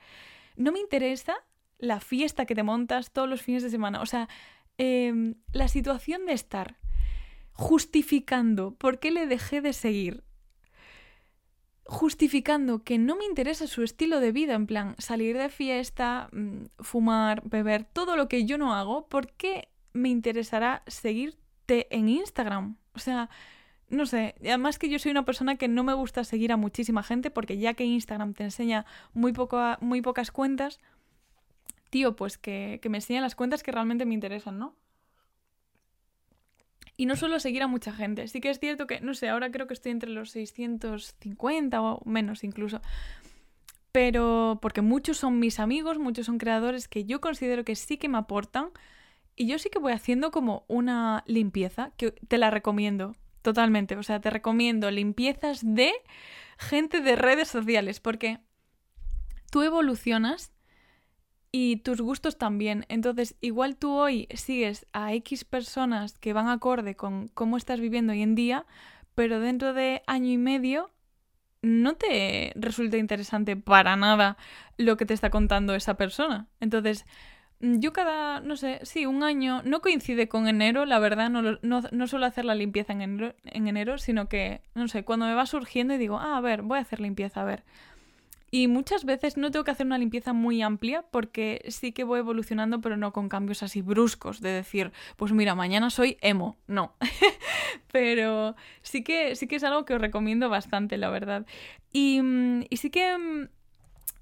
no 0.56 0.72
me 0.72 0.80
interesa 0.80 1.34
la 1.78 2.00
fiesta 2.00 2.46
que 2.46 2.54
te 2.54 2.62
montas 2.62 3.10
todos 3.12 3.28
los 3.28 3.42
fines 3.42 3.62
de 3.62 3.70
semana. 3.70 4.00
O 4.00 4.06
sea, 4.06 4.28
em, 4.78 5.34
la 5.52 5.68
situación 5.68 6.26
de 6.26 6.32
estar 6.32 6.78
justificando 7.52 8.74
por 8.74 8.98
qué 8.98 9.10
le 9.10 9.26
dejé 9.26 9.60
de 9.60 9.72
seguir 9.72 10.24
justificando 11.92 12.82
que 12.82 12.98
no 12.98 13.16
me 13.16 13.26
interesa 13.26 13.66
su 13.66 13.82
estilo 13.82 14.18
de 14.18 14.32
vida, 14.32 14.54
en 14.54 14.66
plan 14.66 14.94
salir 14.98 15.36
de 15.36 15.50
fiesta, 15.50 16.30
mm, 16.32 16.64
fumar, 16.80 17.42
beber, 17.44 17.84
todo 17.84 18.16
lo 18.16 18.28
que 18.28 18.46
yo 18.46 18.56
no 18.56 18.74
hago, 18.74 19.06
¿por 19.08 19.30
qué 19.32 19.68
me 19.92 20.08
interesará 20.08 20.82
seguirte 20.86 21.94
en 21.94 22.08
Instagram? 22.08 22.76
O 22.94 22.98
sea, 22.98 23.28
no 23.90 24.06
sé, 24.06 24.34
además 24.40 24.78
que 24.78 24.88
yo 24.88 24.98
soy 24.98 25.10
una 25.10 25.26
persona 25.26 25.56
que 25.56 25.68
no 25.68 25.84
me 25.84 25.92
gusta 25.92 26.24
seguir 26.24 26.50
a 26.50 26.56
muchísima 26.56 27.02
gente 27.02 27.30
porque 27.30 27.58
ya 27.58 27.74
que 27.74 27.84
Instagram 27.84 28.32
te 28.32 28.44
enseña 28.44 28.86
muy, 29.12 29.32
poco 29.32 29.60
muy 29.80 30.00
pocas 30.00 30.30
cuentas, 30.30 30.80
tío, 31.90 32.16
pues 32.16 32.38
que, 32.38 32.80
que 32.82 32.88
me 32.88 32.98
enseñan 32.98 33.22
las 33.22 33.34
cuentas 33.34 33.62
que 33.62 33.70
realmente 33.70 34.06
me 34.06 34.14
interesan, 34.14 34.58
¿no? 34.58 34.74
Y 36.96 37.06
no 37.06 37.16
suelo 37.16 37.40
seguir 37.40 37.62
a 37.62 37.66
mucha 37.66 37.92
gente. 37.92 38.28
Sí 38.28 38.40
que 38.40 38.50
es 38.50 38.60
cierto 38.60 38.86
que, 38.86 39.00
no 39.00 39.14
sé, 39.14 39.28
ahora 39.28 39.50
creo 39.50 39.66
que 39.66 39.74
estoy 39.74 39.92
entre 39.92 40.10
los 40.10 40.30
650 40.30 41.82
o 41.82 42.02
menos 42.04 42.44
incluso. 42.44 42.80
Pero 43.92 44.58
porque 44.62 44.82
muchos 44.82 45.18
son 45.18 45.38
mis 45.38 45.58
amigos, 45.58 45.98
muchos 45.98 46.26
son 46.26 46.38
creadores 46.38 46.88
que 46.88 47.04
yo 47.04 47.20
considero 47.20 47.64
que 47.64 47.76
sí 47.76 47.96
que 47.96 48.08
me 48.08 48.18
aportan. 48.18 48.70
Y 49.36 49.46
yo 49.46 49.58
sí 49.58 49.70
que 49.70 49.78
voy 49.78 49.92
haciendo 49.92 50.30
como 50.30 50.64
una 50.68 51.24
limpieza, 51.26 51.92
que 51.96 52.12
te 52.12 52.38
la 52.38 52.50
recomiendo 52.50 53.14
totalmente. 53.42 53.96
O 53.96 54.02
sea, 54.02 54.20
te 54.20 54.30
recomiendo 54.30 54.90
limpiezas 54.90 55.60
de 55.62 55.92
gente 56.58 57.00
de 57.00 57.16
redes 57.16 57.48
sociales, 57.48 58.00
porque 58.00 58.38
tú 59.50 59.62
evolucionas 59.62 60.52
y 61.52 61.76
tus 61.76 62.00
gustos 62.00 62.38
también. 62.38 62.86
Entonces, 62.88 63.36
igual 63.42 63.76
tú 63.76 63.92
hoy 63.92 64.26
sigues 64.34 64.86
a 64.92 65.12
X 65.12 65.44
personas 65.44 66.18
que 66.18 66.32
van 66.32 66.48
acorde 66.48 66.96
con 66.96 67.28
cómo 67.28 67.58
estás 67.58 67.78
viviendo 67.78 68.12
hoy 68.14 68.22
en 68.22 68.34
día, 68.34 68.66
pero 69.14 69.38
dentro 69.38 69.74
de 69.74 70.02
año 70.06 70.30
y 70.30 70.38
medio 70.38 70.90
no 71.60 71.94
te 71.94 72.52
resulta 72.56 72.96
interesante 72.96 73.54
para 73.56 73.94
nada 73.96 74.36
lo 74.78 74.96
que 74.96 75.06
te 75.06 75.14
está 75.14 75.30
contando 75.30 75.74
esa 75.74 75.96
persona. 75.96 76.48
Entonces, 76.58 77.04
yo 77.60 77.92
cada, 77.92 78.40
no 78.40 78.56
sé, 78.56 78.80
sí, 78.82 79.06
un 79.06 79.22
año, 79.22 79.62
no 79.62 79.80
coincide 79.80 80.28
con 80.28 80.48
enero, 80.48 80.84
la 80.84 80.98
verdad, 80.98 81.30
no, 81.30 81.42
no, 81.42 81.82
no 81.92 82.06
suelo 82.08 82.26
hacer 82.26 82.44
la 82.44 82.56
limpieza 82.56 82.92
en 82.92 83.02
enero, 83.02 83.34
en 83.44 83.68
enero, 83.68 83.98
sino 83.98 84.28
que, 84.28 84.62
no 84.74 84.88
sé, 84.88 85.04
cuando 85.04 85.26
me 85.26 85.34
va 85.34 85.46
surgiendo 85.46 85.94
y 85.94 85.98
digo, 85.98 86.18
ah, 86.18 86.38
a 86.38 86.40
ver, 86.40 86.62
voy 86.62 86.78
a 86.78 86.82
hacer 86.82 86.98
limpieza, 87.00 87.42
a 87.42 87.44
ver. 87.44 87.62
Y 88.54 88.68
muchas 88.68 89.06
veces 89.06 89.38
no 89.38 89.50
tengo 89.50 89.64
que 89.64 89.70
hacer 89.70 89.86
una 89.86 89.96
limpieza 89.96 90.34
muy 90.34 90.60
amplia 90.60 91.06
porque 91.10 91.64
sí 91.68 91.92
que 91.92 92.04
voy 92.04 92.18
evolucionando, 92.18 92.82
pero 92.82 92.98
no 92.98 93.10
con 93.10 93.30
cambios 93.30 93.62
así 93.62 93.80
bruscos 93.80 94.42
de 94.42 94.50
decir, 94.50 94.92
pues 95.16 95.32
mira, 95.32 95.54
mañana 95.54 95.88
soy 95.88 96.18
emo. 96.20 96.58
No. 96.66 96.92
pero 97.92 98.54
sí 98.82 99.02
que, 99.02 99.36
sí 99.36 99.46
que 99.46 99.56
es 99.56 99.64
algo 99.64 99.86
que 99.86 99.94
os 99.94 100.02
recomiendo 100.02 100.50
bastante, 100.50 100.98
la 100.98 101.08
verdad. 101.08 101.46
Y, 101.94 102.20
sí 102.76 102.90
que 102.90 103.48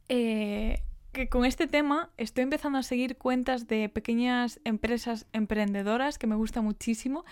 eh, 0.08 0.80
que 1.12 1.28
con 1.28 1.44
este 1.44 1.66
tema 1.66 2.10
estoy 2.16 2.44
empezando 2.44 2.78
a 2.78 2.82
seguir 2.82 3.16
cuentas 3.16 3.66
de 3.66 3.88
pequeñas 3.88 4.60
empresas 4.64 5.26
emprendedoras 5.32 6.18
que 6.18 6.28
me 6.28 6.36
gusta 6.36 6.60
muchísimo 6.60 7.24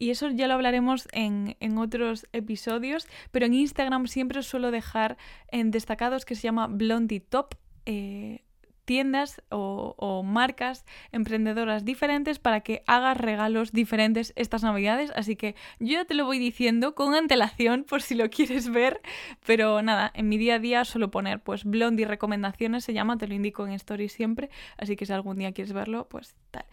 y 0.00 0.10
eso 0.10 0.30
ya 0.30 0.48
lo 0.48 0.54
hablaremos 0.54 1.06
en, 1.12 1.54
otros 1.76 2.26
episodios, 2.32 3.06
pero 3.30 3.44
en 3.44 3.52
Instagram 3.52 4.06
siempre 4.06 4.38
os 4.38 4.46
suelo 4.46 4.70
dejar 4.70 5.18
en 5.52 5.70
destacados 5.70 6.24
que 6.24 6.34
se 6.34 6.42
llama 6.42 6.68
Blondie 6.68 7.20
Top. 7.20 7.54
Eh, 7.84 8.42
tiendas 8.86 9.42
o, 9.50 10.22
marcas 10.24 10.84
emprendedoras 11.12 11.84
diferentes 11.84 12.38
para 12.38 12.62
que 12.62 12.82
hagas 12.86 13.16
regalos 13.16 13.72
diferentes 13.72 14.32
estas 14.36 14.62
navidades. 14.62 15.12
Así 15.14 15.36
que 15.36 15.54
yo 15.78 16.06
te 16.06 16.14
lo 16.14 16.24
voy 16.24 16.38
diciendo 16.38 16.94
con 16.94 17.14
antelación 17.14 17.84
por 17.88 18.00
si 18.00 18.14
lo 18.14 18.30
quieres 18.30 18.70
ver. 18.70 19.02
Pero 19.46 19.82
nada, 19.82 20.10
en 20.14 20.28
mi 20.28 20.38
día 20.38 20.54
a 20.54 20.58
día 20.58 20.84
suelo 20.86 21.10
poner 21.10 21.40
pues 21.40 21.64
Blondie 21.64 22.06
recomendaciones, 22.06 22.84
se 22.84 22.94
llama, 22.94 23.18
te 23.18 23.28
lo 23.28 23.34
indico 23.34 23.66
en 23.66 23.74
story 23.74 24.08
siempre. 24.08 24.48
Así 24.78 24.96
que 24.96 25.04
si 25.04 25.12
algún 25.12 25.36
día 25.36 25.52
quieres 25.52 25.74
verlo, 25.74 26.08
pues 26.08 26.34
tal. 26.50 26.64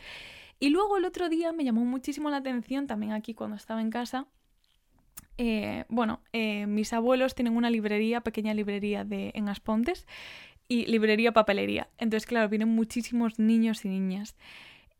Y 0.60 0.70
luego 0.70 0.98
el 0.98 1.06
otro 1.06 1.30
día 1.30 1.52
me 1.52 1.64
llamó 1.64 1.86
muchísimo 1.86 2.30
la 2.30 2.38
atención, 2.38 2.88
también 2.88 3.12
aquí 3.12 3.34
cuando 3.34 3.56
estaba 3.56 3.82
en 3.82 3.92
casa, 3.92 4.28
eh, 5.38 5.86
bueno, 5.90 6.22
eh, 6.34 6.66
mis 6.66 6.94
abuelos 6.94 7.36
tienen 7.36 7.56
una 7.56 7.70
librería, 7.70 8.22
pequeña 8.22 8.54
librería 8.54 9.04
de, 9.04 9.32
en 9.36 9.50
Aspontes, 9.50 10.08
y 10.68 10.86
librería 10.88 11.32
papelería. 11.32 11.90
Entonces, 11.98 12.28
claro, 12.28 12.50
vienen 12.50 12.70
muchísimos 12.70 13.40
niños 13.40 13.86
y 13.86 13.90
niñas. 13.90 14.36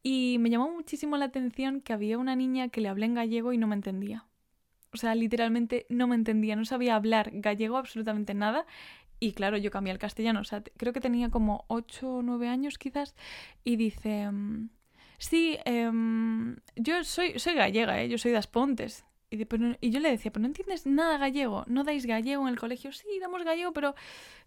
Y 0.04 0.38
me 0.40 0.50
llamó 0.50 0.72
muchísimo 0.72 1.18
la 1.18 1.26
atención 1.26 1.82
que 1.82 1.94
había 1.94 2.18
una 2.18 2.36
niña 2.36 2.70
que 2.70 2.82
le 2.82 2.88
hablé 2.88 3.08
en 3.08 3.16
gallego 3.16 3.52
y 3.52 3.58
no 3.58 3.68
me 3.68 3.76
entendía. 3.76 4.26
O 4.94 4.98
sea, 4.98 5.16
literalmente 5.16 5.86
no 5.90 6.08
me 6.08 6.16
entendía, 6.16 6.56
no 6.56 6.64
sabía 6.64 6.96
hablar 6.96 7.32
gallego 7.34 7.78
absolutamente 7.78 8.34
nada. 8.34 8.66
Y 9.20 9.34
claro, 9.34 9.58
yo 9.58 9.72
cambié 9.72 9.92
al 9.92 10.00
castellano, 10.00 10.42
o 10.42 10.44
sea, 10.44 10.64
creo 10.78 10.94
que 10.94 11.02
tenía 11.02 11.30
como 11.30 11.66
8 11.68 12.18
o 12.18 12.22
9 12.22 12.48
años 12.48 12.78
quizás. 12.78 13.16
Y 13.64 13.76
dice, 13.76 14.32
mm, 14.32 14.70
sí, 15.18 15.58
em, 15.66 16.58
yo 16.76 17.04
soy, 17.04 17.40
soy 17.40 17.56
gallega, 17.56 18.02
¿eh? 18.02 18.10
yo 18.10 18.18
soy 18.18 18.32
de 18.32 18.38
Aspontes. 18.38 19.06
Y, 19.30 19.38
yo 19.90 20.00
le 20.00 20.10
decía, 20.10 20.32
pero 20.32 20.42
no 20.42 20.48
entiendes 20.48 20.86
nada 20.86 21.18
gallego, 21.18 21.66
no 21.68 21.84
dais 21.84 22.06
gallego 22.06 22.44
en 22.44 22.54
el 22.54 22.60
colegio. 22.60 22.92
Sí, 22.94 23.08
damos 23.20 23.44
gallego, 23.44 23.74
pero 23.74 23.94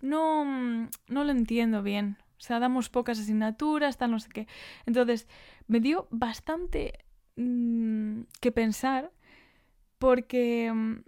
no, 0.00 0.88
no 1.08 1.24
lo 1.24 1.30
entiendo 1.30 1.82
bien. 1.82 2.16
O 2.38 2.42
sea, 2.42 2.58
damos 2.58 2.88
pocas 2.88 3.18
asignaturas, 3.18 3.98
tal, 3.98 4.12
no 4.12 4.20
sé 4.20 4.30
qué. 4.30 4.46
Entonces, 4.86 5.28
me 5.66 5.80
dio 5.80 6.08
bastante 6.10 7.04
mm, 7.36 8.22
que 8.40 8.52
pensar 8.52 9.12
porque 9.98 10.72
mm, 10.72 11.02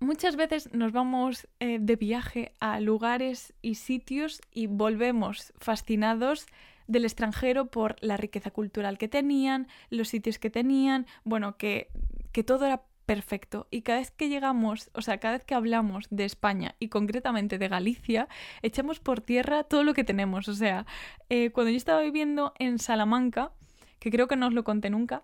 muchas 0.00 0.34
veces 0.34 0.72
nos 0.72 0.90
vamos 0.90 1.46
eh, 1.60 1.78
de 1.80 1.94
viaje 1.94 2.56
a 2.58 2.80
lugares 2.80 3.54
y 3.62 3.76
sitios 3.76 4.40
y 4.50 4.66
volvemos 4.66 5.52
fascinados 5.58 6.46
del 6.86 7.04
extranjero 7.04 7.66
por 7.66 7.96
la 8.00 8.16
riqueza 8.16 8.50
cultural 8.50 8.98
que 8.98 9.08
tenían, 9.08 9.68
los 9.90 10.08
sitios 10.08 10.38
que 10.38 10.50
tenían, 10.50 11.06
bueno, 11.24 11.56
que 11.56 11.90
que 12.32 12.42
todo 12.42 12.66
era 12.66 12.82
perfecto. 13.06 13.68
Y 13.70 13.82
cada 13.82 13.98
vez 13.98 14.10
que 14.10 14.28
llegamos, 14.28 14.90
o 14.94 15.02
sea, 15.02 15.18
cada 15.18 15.34
vez 15.34 15.44
que 15.44 15.54
hablamos 15.54 16.06
de 16.10 16.24
España 16.24 16.74
y 16.78 16.88
concretamente 16.88 17.58
de 17.58 17.68
Galicia, 17.68 18.28
echamos 18.62 19.00
por 19.00 19.20
tierra 19.20 19.64
todo 19.64 19.84
lo 19.84 19.94
que 19.94 20.04
tenemos. 20.04 20.48
O 20.48 20.54
sea, 20.54 20.86
eh, 21.28 21.50
cuando 21.50 21.70
yo 21.70 21.76
estaba 21.76 22.00
viviendo 22.00 22.54
en 22.58 22.78
Salamanca, 22.78 23.52
que 23.98 24.10
creo 24.10 24.28
que 24.28 24.36
no 24.36 24.48
os 24.48 24.54
lo 24.54 24.64
conté 24.64 24.90
nunca, 24.90 25.22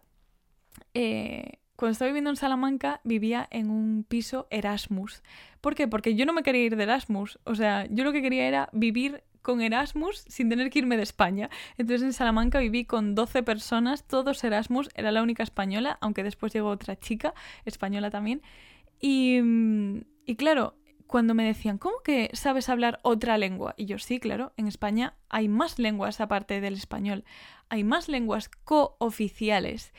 eh, 0.95 1.59
cuando 1.77 1.93
estaba 1.93 2.09
viviendo 2.09 2.31
en 2.31 2.37
Salamanca 2.37 3.01
vivía 3.05 3.47
en 3.51 3.71
un 3.71 4.05
piso 4.05 4.49
Erasmus. 4.51 5.23
¿Por 5.61 5.75
qué? 5.75 5.87
Porque 5.87 6.15
yo 6.15 6.27
no 6.27 6.33
me 6.33 6.43
quería 6.43 6.65
ir 6.65 6.77
de 6.77 6.83
Erasmus. 6.83 7.39
O 7.45 7.55
sea, 7.55 7.87
yo 7.89 8.05
lo 8.05 8.13
que 8.13 8.23
quería 8.23 8.49
era 8.49 8.69
vivir 8.73 9.23
con 9.43 9.61
Erasmus 9.61 10.25
sin 10.29 10.49
tener 10.49 10.71
que 10.71 10.81
irme 10.81 10.97
de 10.97 11.03
España. 11.03 11.51
Entonces 11.77 12.03
en 12.03 12.13
Salamanca 12.13 12.59
viví 12.59 12.85
con 12.85 13.15
12 13.15 13.43
personas, 13.43 14.05
todos 14.05 14.43
Erasmus, 14.45 14.89
era 14.95 15.13
la 15.13 15.23
única 15.23 15.43
española, 15.43 15.99
aunque 16.01 16.23
después 16.23 16.53
llegó 16.53 16.69
otra 16.69 16.99
chica, 16.99 17.35
española 17.65 18.11
también. 18.11 18.43
Y, 19.01 19.41
claro, 20.37 20.75
cuando 21.07 21.35
me 21.35 21.45
decían, 21.45 21.79
¿cómo 21.79 22.01
que 22.05 22.31
sabes 22.35 22.69
hablar 22.69 22.99
otra 23.03 23.39
lengua? 23.39 23.75
Y 23.77 23.87
yo, 23.87 23.99
sí, 23.99 24.21
claro, 24.21 24.53
en 24.57 24.67
España 24.67 25.15
hay 25.29 25.49
más 25.49 25.79
lenguas 25.79 26.21
aparte 26.21 26.61
del 26.61 26.75
español, 26.75 27.25
hay 27.69 27.85
más 27.85 28.09
lenguas 28.09 28.51
cooficiales 28.65 29.93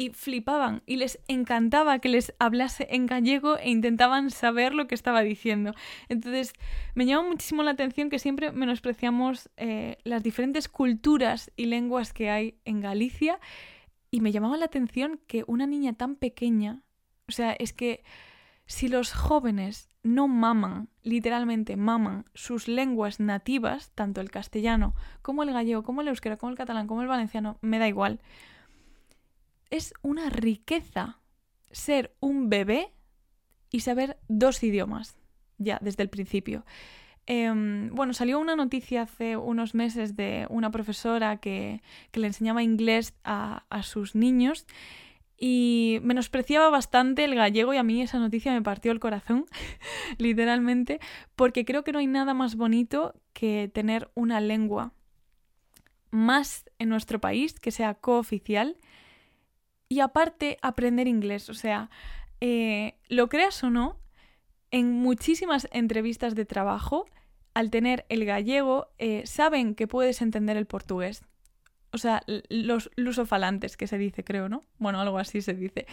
y 0.00 0.08
flipaban 0.14 0.82
y 0.86 0.96
les 0.96 1.18
encantaba 1.28 1.98
que 1.98 2.08
les 2.08 2.32
hablase 2.38 2.86
en 2.90 3.04
gallego 3.04 3.58
e 3.58 3.68
intentaban 3.68 4.30
saber 4.30 4.72
lo 4.72 4.86
que 4.86 4.94
estaba 4.94 5.20
diciendo. 5.20 5.74
Entonces 6.08 6.54
me 6.94 7.04
llama 7.04 7.28
muchísimo 7.28 7.62
la 7.62 7.72
atención 7.72 8.08
que 8.08 8.18
siempre 8.18 8.50
menospreciamos 8.50 9.50
eh, 9.58 9.98
las 10.04 10.22
diferentes 10.22 10.70
culturas 10.70 11.50
y 11.54 11.66
lenguas 11.66 12.14
que 12.14 12.30
hay 12.30 12.54
en 12.64 12.80
Galicia 12.80 13.40
y 14.10 14.22
me 14.22 14.32
llamaba 14.32 14.56
la 14.56 14.64
atención 14.64 15.20
que 15.26 15.44
una 15.46 15.66
niña 15.66 15.92
tan 15.92 16.16
pequeña, 16.16 16.80
o 17.28 17.32
sea, 17.32 17.52
es 17.52 17.74
que 17.74 18.02
si 18.64 18.88
los 18.88 19.12
jóvenes 19.12 19.90
no 20.02 20.28
maman, 20.28 20.88
literalmente 21.02 21.76
maman 21.76 22.24
sus 22.32 22.68
lenguas 22.68 23.20
nativas, 23.20 23.90
tanto 23.94 24.22
el 24.22 24.30
castellano 24.30 24.94
como 25.20 25.42
el 25.42 25.52
gallego, 25.52 25.82
como 25.82 26.00
el 26.00 26.08
euskera, 26.08 26.38
como 26.38 26.52
el 26.52 26.56
catalán, 26.56 26.86
como 26.86 27.02
el 27.02 27.08
valenciano, 27.08 27.58
me 27.60 27.78
da 27.78 27.86
igual 27.86 28.22
es 29.70 29.94
una 30.02 30.28
riqueza 30.30 31.20
ser 31.70 32.14
un 32.20 32.50
bebé 32.50 32.92
y 33.70 33.80
saber 33.80 34.18
dos 34.28 34.62
idiomas, 34.62 35.16
ya 35.58 35.78
desde 35.80 36.02
el 36.02 36.10
principio. 36.10 36.64
Em, 37.26 37.94
bueno, 37.94 38.12
salió 38.12 38.40
una 38.40 38.56
noticia 38.56 39.02
hace 39.02 39.36
unos 39.36 39.74
meses 39.74 40.16
de 40.16 40.46
una 40.50 40.70
profesora 40.70 41.36
que, 41.36 41.80
le 42.12 42.26
enseñaba 42.26 42.62
inglés 42.62 43.14
a, 43.22 43.64
a, 43.70 43.82
sus 43.84 44.16
niños 44.16 44.66
y 45.38 46.00
menospreciaba 46.02 46.70
bastante 46.70 47.24
el 47.24 47.34
gallego 47.34 47.72
y 47.72 47.76
a 47.76 47.82
mí 47.82 48.02
esa 48.02 48.18
noticia 48.18 48.52
me 48.52 48.62
partió 48.62 48.90
el 48.90 49.00
corazón, 49.00 49.46
literalmente, 50.18 50.98
porque 51.36 51.64
creo 51.64 51.84
que 51.84 51.92
no 51.92 52.00
hay 52.00 52.08
nada 52.08 52.34
más 52.34 52.56
bonito 52.56 53.14
que 53.32 53.70
tener 53.72 54.10
una 54.14 54.40
lengua 54.40 54.92
más 56.10 56.64
en 56.78 56.88
nuestro 56.88 57.20
país 57.20 57.60
que 57.60 57.70
sea 57.70 57.94
cooficial 57.94 58.76
y 59.90 60.00
aparte 60.00 60.56
aprender 60.62 61.06
inglés. 61.08 61.50
O 61.50 61.54
sea, 61.54 61.90
eh, 62.40 62.94
lo 63.08 63.28
creas 63.28 63.62
o 63.62 63.68
no, 63.68 63.98
en 64.70 64.92
muchísimas 64.92 65.68
entrevistas 65.72 66.34
de 66.34 66.46
trabajo, 66.46 67.06
al 67.52 67.70
tener 67.70 68.06
el 68.08 68.24
gallego, 68.24 68.88
eh, 68.98 69.22
saben 69.26 69.74
que 69.74 69.88
puedes 69.88 70.22
entender 70.22 70.56
el 70.56 70.66
portugués. 70.66 71.24
O 71.92 71.98
sea, 71.98 72.22
los 72.48 72.88
lusofalantes, 72.94 73.76
que 73.76 73.88
se 73.88 73.98
dice, 73.98 74.22
creo, 74.22 74.48
¿no? 74.48 74.62
Bueno, 74.78 75.00
algo 75.00 75.18
así 75.18 75.42
se 75.42 75.54
dice. 75.54 75.86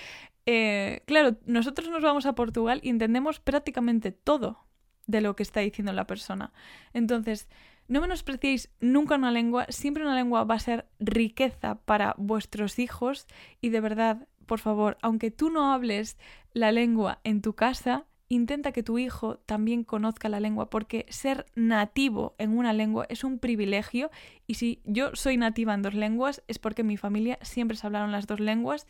Eh, 0.46 1.02
claro, 1.08 1.38
nosotros 1.48 1.90
nos 1.90 2.04
vamos 2.04 2.28
a 2.28 2.36
Portugal 2.36 2.80
y 2.84 2.90
entendemos 2.90 3.40
prácticamente 3.40 4.12
todo 4.12 4.60
de 5.08 5.22
lo 5.22 5.36
que 5.36 5.42
está 5.42 5.62
diciendo 5.62 5.92
la 5.92 6.06
persona. 6.06 6.54
Entonces, 6.94 7.48
no 7.88 8.02
menospreciéis 8.02 8.70
nunca 8.80 9.16
una 9.16 9.32
lengua, 9.32 9.66
siempre 9.70 10.04
una 10.04 10.16
lengua 10.16 10.44
va 10.44 10.56
a 10.56 10.60
ser 10.60 10.88
riqueza 11.00 11.76
para 11.86 12.16
vuestros 12.18 12.80
hijos 12.80 13.28
y 13.62 13.70
de 13.70 13.82
verdad, 13.82 14.28
por 14.46 14.60
favor, 14.60 14.98
aunque 15.02 15.32
tú 15.32 15.50
no 15.50 15.74
hables 15.74 16.18
la 16.54 16.72
lengua 16.72 17.20
en 17.24 17.42
tu 17.42 17.54
casa, 17.54 18.06
intenta 18.30 18.72
que 18.72 18.84
tu 18.84 18.98
hijo 18.98 19.38
también 19.46 19.84
conozca 19.84 20.30
la 20.30 20.40
lengua, 20.40 20.70
porque 20.70 21.06
ser 21.10 21.46
nativo 21.56 22.36
en 22.38 22.58
una 22.58 22.74
lengua 22.74 23.06
es 23.10 23.24
un 23.24 23.40
privilegio. 23.40 24.12
Y 24.48 24.56
si 24.56 24.82
yo 24.84 25.16
soy 25.16 25.38
nativa 25.38 25.74
en 25.74 25.82
dos 25.82 25.94
lenguas 25.94 26.44
es 26.48 26.60
porque 26.60 26.82
en 26.82 26.88
mi 26.88 26.98
familia 26.98 27.40
siempre 27.42 27.78
se 27.78 27.88
hablaron 27.88 28.12
las 28.12 28.28
dos 28.28 28.40
lenguas 28.40 28.88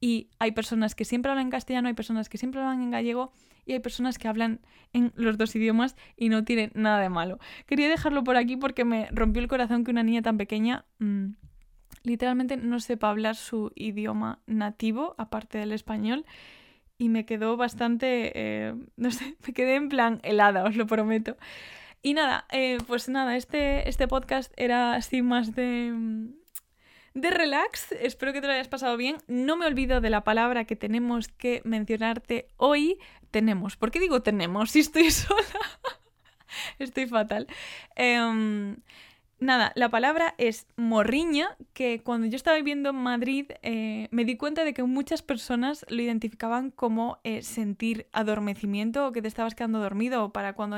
y 0.00 0.28
hay 0.38 0.52
personas 0.52 0.94
que 0.94 1.04
siempre 1.04 1.30
hablan 1.30 1.46
en 1.46 1.50
castellano, 1.50 1.88
hay 1.88 1.94
personas 1.94 2.28
que 2.28 2.38
siempre 2.38 2.60
hablan 2.60 2.82
en 2.82 2.90
gallego 2.90 3.32
y 3.66 3.72
hay 3.72 3.80
personas 3.80 4.18
que 4.18 4.28
hablan 4.28 4.60
en 4.92 5.12
los 5.14 5.36
dos 5.36 5.54
idiomas 5.54 5.94
y 6.16 6.30
no 6.30 6.44
tiene 6.44 6.70
nada 6.74 7.00
de 7.00 7.10
malo. 7.10 7.38
Quería 7.66 7.88
dejarlo 7.88 8.24
por 8.24 8.36
aquí 8.36 8.56
porque 8.56 8.84
me 8.84 9.08
rompió 9.12 9.42
el 9.42 9.48
corazón 9.48 9.84
que 9.84 9.90
una 9.90 10.02
niña 10.02 10.22
tan 10.22 10.38
pequeña 10.38 10.86
mm, 10.98 11.26
literalmente 12.02 12.56
no 12.56 12.80
sepa 12.80 13.10
hablar 13.10 13.36
su 13.36 13.72
idioma 13.74 14.40
nativo, 14.46 15.14
aparte 15.18 15.58
del 15.58 15.72
español, 15.72 16.24
y 16.98 17.08
me 17.08 17.24
quedó 17.24 17.56
bastante, 17.56 18.32
eh, 18.34 18.74
no 18.96 19.10
sé, 19.10 19.36
me 19.46 19.52
quedé 19.52 19.74
en 19.74 19.88
plan 19.88 20.20
helada, 20.22 20.64
os 20.64 20.76
lo 20.76 20.86
prometo. 20.86 21.36
Y 22.02 22.14
nada, 22.14 22.46
eh, 22.50 22.78
pues 22.86 23.10
nada, 23.10 23.36
este, 23.36 23.88
este 23.88 24.08
podcast 24.08 24.52
era 24.56 24.94
así 24.94 25.20
más 25.20 25.54
de 25.54 25.92
mm, 25.92 26.39
de 27.14 27.30
relax. 27.30 27.92
Espero 27.92 28.32
que 28.32 28.40
te 28.40 28.46
lo 28.46 28.52
hayas 28.52 28.68
pasado 28.68 28.96
bien. 28.96 29.18
No 29.26 29.56
me 29.56 29.66
olvido 29.66 30.00
de 30.00 30.10
la 30.10 30.24
palabra 30.24 30.64
que 30.64 30.76
tenemos 30.76 31.28
que 31.28 31.62
mencionarte 31.64 32.48
hoy. 32.56 32.98
Tenemos. 33.30 33.76
¿Por 33.76 33.90
qué 33.90 34.00
digo 34.00 34.22
tenemos 34.22 34.70
si 34.70 34.80
estoy 34.80 35.10
sola? 35.10 35.44
estoy 36.78 37.06
fatal. 37.06 37.46
Em, 37.96 38.76
nada, 39.38 39.72
la 39.74 39.88
palabra 39.88 40.34
es 40.38 40.66
morriña, 40.76 41.56
que 41.72 42.00
cuando 42.02 42.26
yo 42.26 42.36
estaba 42.36 42.56
viviendo 42.56 42.90
en 42.90 42.96
Madrid 42.96 43.50
eh, 43.62 44.08
me 44.10 44.24
di 44.24 44.36
cuenta 44.36 44.64
de 44.64 44.74
que 44.74 44.82
muchas 44.82 45.22
personas 45.22 45.86
lo 45.88 46.02
identificaban 46.02 46.70
como 46.70 47.18
eh, 47.24 47.42
sentir 47.42 48.06
adormecimiento 48.12 49.06
o 49.06 49.12
que 49.12 49.22
te 49.22 49.28
estabas 49.28 49.54
quedando 49.54 49.80
dormido 49.80 50.32
para 50.32 50.54
cuando... 50.54 50.76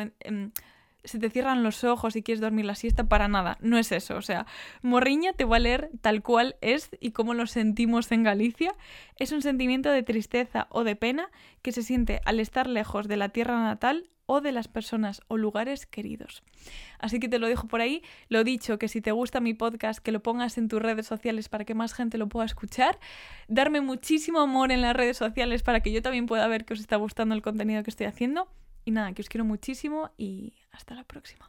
Se 1.05 1.19
te 1.19 1.31
cierran 1.31 1.63
los 1.63 1.85
ojos 1.85 2.15
y 2.17 2.23
quieres 2.23 2.41
dormir 2.41 2.65
la 2.65 2.75
siesta, 2.75 3.09
para 3.09 3.29
nada, 3.29 3.59
no 3.61 3.79
es 3.79 3.93
eso. 3.93 4.17
O 4.17 4.23
sea, 4.23 4.47
morriña 4.83 5.33
te 5.33 5.45
va 5.45 5.57
a 5.57 5.61
leer 5.61 5.91
tal 6.01 6.23
cual 6.23 6.57
es 6.61 6.91
y 7.01 7.11
cómo 7.11 7.35
lo 7.35 7.47
sentimos 7.47 8.11
en 8.13 8.23
Galicia. 8.23 8.75
Es 9.17 9.33
un 9.33 9.43
sentimiento 9.43 9.91
de 9.91 10.03
tristeza 10.03 10.69
o 10.71 10.85
de 10.85 10.97
pena 10.97 11.31
que 11.63 11.73
se 11.73 11.83
siente 11.83 12.21
al 12.25 12.41
estar 12.41 12.67
lejos 12.67 13.09
de 13.09 13.17
la 13.17 13.31
tierra 13.31 13.61
natal 13.61 14.11
o 14.27 14.41
de 14.41 14.53
las 14.53 14.69
personas 14.69 15.21
o 15.29 15.37
lugares 15.37 15.87
queridos. 15.87 16.43
Así 16.99 17.21
que 17.21 17.29
te 17.29 17.39
lo 17.39 17.49
dejo 17.49 17.67
por 17.69 17.81
ahí. 17.81 18.03
Lo 18.29 18.45
dicho, 18.45 18.79
que 18.79 18.89
si 18.89 19.01
te 19.01 19.13
gusta 19.13 19.41
mi 19.41 19.55
podcast, 19.55 20.01
que 20.01 20.13
lo 20.13 20.23
pongas 20.23 20.59
en 20.59 20.69
tus 20.69 20.81
redes 20.81 21.07
sociales 21.07 21.49
para 21.49 21.65
que 21.65 21.75
más 21.75 21.93
gente 21.93 22.19
lo 22.19 22.29
pueda 22.29 22.47
escuchar. 22.47 22.99
Darme 23.49 23.81
muchísimo 23.81 24.41
amor 24.41 24.73
en 24.73 24.81
las 24.81 24.97
redes 24.97 25.17
sociales 25.17 25.63
para 25.63 25.81
que 25.81 25.93
yo 25.93 26.03
también 26.03 26.27
pueda 26.27 26.47
ver 26.47 26.65
que 26.65 26.75
os 26.75 26.81
está 26.81 26.97
gustando 26.97 27.35
el 27.35 27.43
contenido 27.43 27.83
que 27.83 27.91
estoy 27.91 28.07
haciendo. 28.07 28.49
Y 28.85 28.91
nada, 28.91 29.13
que 29.13 29.23
os 29.23 29.29
quiero 29.29 29.45
muchísimo 29.45 30.11
y 30.17 30.55
hasta 30.73 30.95
la 30.95 31.05
próxima. 31.05 31.49